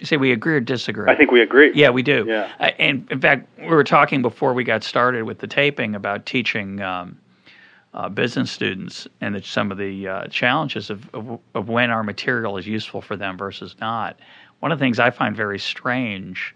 [0.00, 1.10] You say we agree or disagree?
[1.10, 1.72] I think we agree.
[1.74, 2.26] Yeah, we do.
[2.28, 2.50] Yeah.
[2.60, 6.26] Uh, and in fact, we were talking before we got started with the taping about
[6.26, 7.18] teaching um,
[7.94, 12.02] uh, business students and the, some of the uh, challenges of, of, of when our
[12.02, 14.18] material is useful for them versus not.
[14.60, 16.54] One of the things I find very strange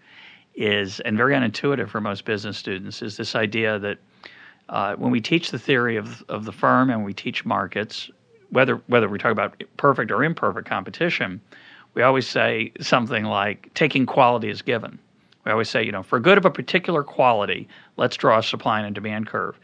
[0.55, 3.99] is, and very unintuitive for most business students, is this idea that
[4.69, 8.11] uh, when we teach the theory of of the firm and we teach markets,
[8.51, 11.41] whether whether we talk about perfect or imperfect competition,
[11.95, 14.99] we always say something like taking quality as given.
[15.45, 18.81] We always say, you know, for good of a particular quality, let's draw a supply
[18.81, 19.59] and demand curve.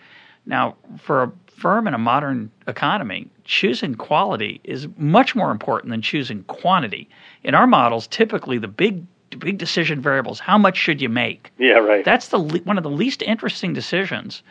[0.47, 6.03] Now, for a firm in a modern economy, choosing quality is much more important than
[6.03, 7.09] choosing quantity.
[7.45, 9.05] In our models, typically the big
[9.39, 11.53] big decision variables how much should you make?
[11.59, 12.05] Yeah, right.
[12.05, 14.43] That's the one of the least interesting decisions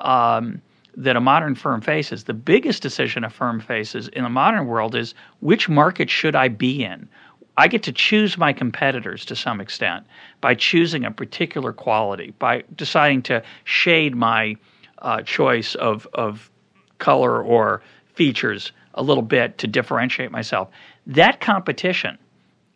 [0.00, 0.60] um,
[0.96, 2.24] that a modern firm faces.
[2.24, 6.48] The biggest decision a firm faces in the modern world is which market should I
[6.48, 7.08] be in?
[7.56, 10.06] I get to choose my competitors to some extent
[10.40, 14.56] by choosing a particular quality, by deciding to shade my
[15.00, 16.50] uh, choice of, of
[16.98, 17.82] color or
[18.14, 20.68] features a little bit to differentiate myself.
[21.06, 22.18] That competition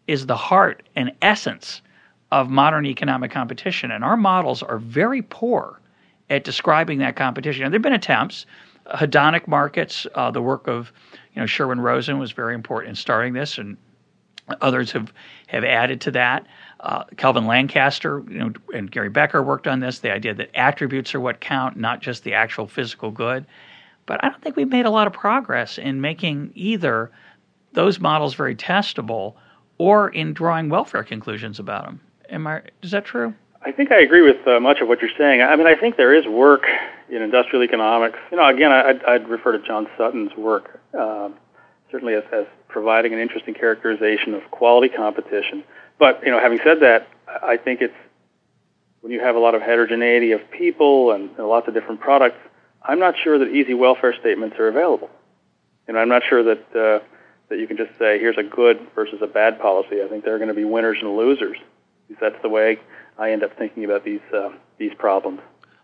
[0.07, 1.83] is the heart and essence
[2.33, 3.91] of modern economic competition.
[3.91, 5.81] And our models are very poor
[6.31, 7.65] at describing that competition.
[7.65, 8.47] And there have been attempts.
[8.87, 10.93] Hedonic markets, uh, the work of
[11.35, 13.77] you know Sherwin Rosen was very important in starting this, and
[14.61, 15.13] others have,
[15.49, 16.47] have added to that.
[16.81, 21.15] Uh, Kelvin Lancaster you know, and Gary Becker worked on this, the idea that attributes
[21.15, 23.47] are what count, not just the actual physical good.
[24.05, 27.11] But I don't think we've made a lot of progress in making either
[27.73, 29.35] those models very testable
[29.79, 32.01] or in drawing welfare conclusions about them.
[32.31, 32.63] Am I?
[32.83, 33.35] Is that true?
[33.67, 35.43] I think I agree with uh, much of what you're saying.
[35.43, 36.63] I mean, I think there is work
[37.09, 38.17] in industrial economics.
[38.31, 41.31] You know, again, I'd, I'd refer to John Sutton's work, uh,
[41.91, 45.65] certainly as, as providing an interesting characterization of quality competition.
[45.99, 47.09] But you know, having said that,
[47.43, 47.95] I think it's
[49.01, 52.39] when you have a lot of heterogeneity of people and, and lots of different products.
[52.85, 55.11] I'm not sure that easy welfare statements are available.
[55.89, 57.05] And I'm not sure that uh,
[57.49, 60.03] that you can just say here's a good versus a bad policy.
[60.05, 61.59] I think there are going to be winners and losers.
[62.21, 62.79] That's the way
[63.19, 65.41] I end up thinking about these uh, these problems.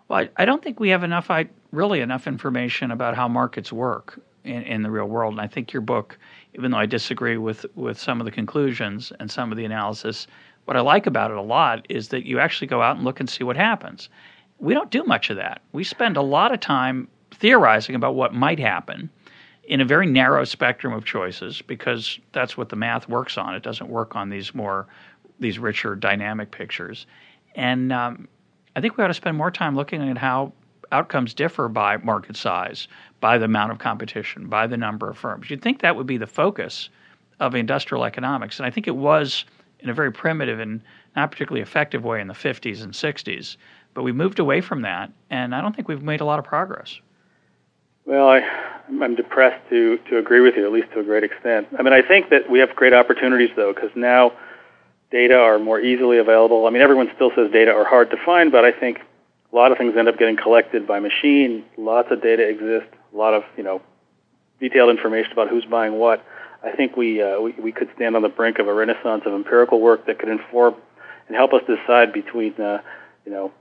[0.09, 3.73] Well, I, I, don't think we have enough, I, really enough information about how markets
[3.73, 5.33] work in, in the real world.
[5.33, 6.19] And I think your book,
[6.55, 10.27] even though I disagree with with some of the conclusions and some of the analysis,
[10.65, 13.21] what I like about it a lot is that you actually go out and look
[13.21, 14.09] and see what happens.
[14.59, 15.63] We don't do much of that.
[15.73, 19.11] We spend a lot of time theorizing about what might happen
[19.65, 23.55] in a very narrow spectrum of choices because that's what the math works on.
[23.55, 24.87] It doesn't work on these more
[25.43, 27.07] these richer dynamic pictures.
[27.55, 28.29] And um,
[28.75, 30.53] I think we ought to spend more time looking at how
[30.91, 32.89] outcomes differ by market size,
[33.21, 35.51] by the amount of competition, by the number of firms.
[35.51, 36.89] You'd think that would be the focus
[37.41, 39.45] of industrial economics, and I think it was
[39.81, 40.81] in a very primitive and
[41.17, 43.57] not particularly effective way in the 50s and 60s.
[43.95, 46.45] But we moved away from that, and I don't think we've made a lot of
[46.45, 46.99] progress.
[48.07, 48.41] Well, I,
[48.89, 51.69] I'm depressed to to agree with you, at least to a great extent.
[51.79, 54.33] I mean, I think that we have great opportunities though, because now
[55.13, 56.67] data are more easily available.
[56.67, 58.99] I mean, everyone still says data are hard to find, but I think
[59.53, 61.65] a lot of things end up getting collected by machine.
[61.77, 62.89] Lots of data exists.
[63.13, 63.83] A lot of you know
[64.59, 66.25] detailed information about who's buying what.
[66.65, 69.35] I think we, uh, we we could stand on the brink of a renaissance of
[69.35, 70.75] empirical work that could inform
[71.29, 72.81] and help us decide between uh,
[73.27, 73.53] you know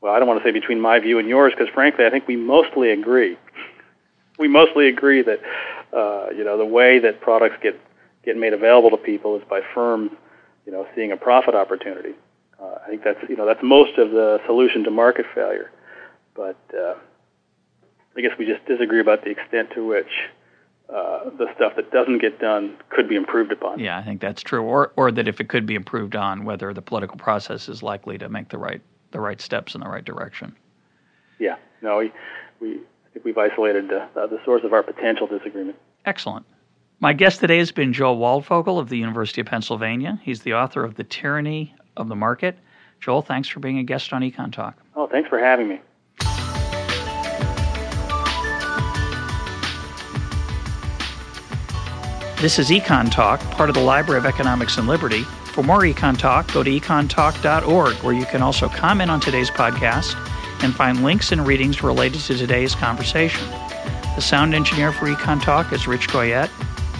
[0.00, 2.28] well I don't want to say between my view and yours because frankly I think
[2.28, 3.38] we mostly agree.
[4.38, 5.40] we mostly agree that
[5.96, 7.80] uh, you know the way that products get
[8.24, 10.10] get made available to people is by firms
[10.70, 12.14] you know seeing a profit opportunity.
[12.62, 15.72] Uh, I think that's you know that's most of the solution to market failure,
[16.34, 16.94] but uh,
[18.16, 20.28] I guess we just disagree about the extent to which
[20.88, 23.80] uh, the stuff that doesn't get done could be improved upon.
[23.80, 24.62] Yeah, I think that's true.
[24.62, 28.16] Or or that if it could be improved on, whether the political process is likely
[28.18, 30.54] to make the right the right steps in the right direction.
[31.40, 31.56] Yeah.
[31.82, 32.12] No, we
[32.60, 35.76] we I think we've isolated the, the source of our potential disagreement.
[36.06, 36.46] Excellent.
[37.02, 40.20] My guest today has been Joel Waldfogel of the University of Pennsylvania.
[40.22, 42.58] He's the author of The Tyranny of the Market.
[43.00, 44.76] Joel, thanks for being a guest on Econ Talk.
[44.94, 45.80] Oh, thanks for having me.
[52.42, 55.22] This is Econ Talk, part of the Library of Economics and Liberty.
[55.54, 60.16] For more Econ Talk, go to econtalk.org, where you can also comment on today's podcast
[60.62, 63.48] and find links and readings related to today's conversation.
[64.16, 66.50] The sound engineer for Econ Talk is Rich Goyette.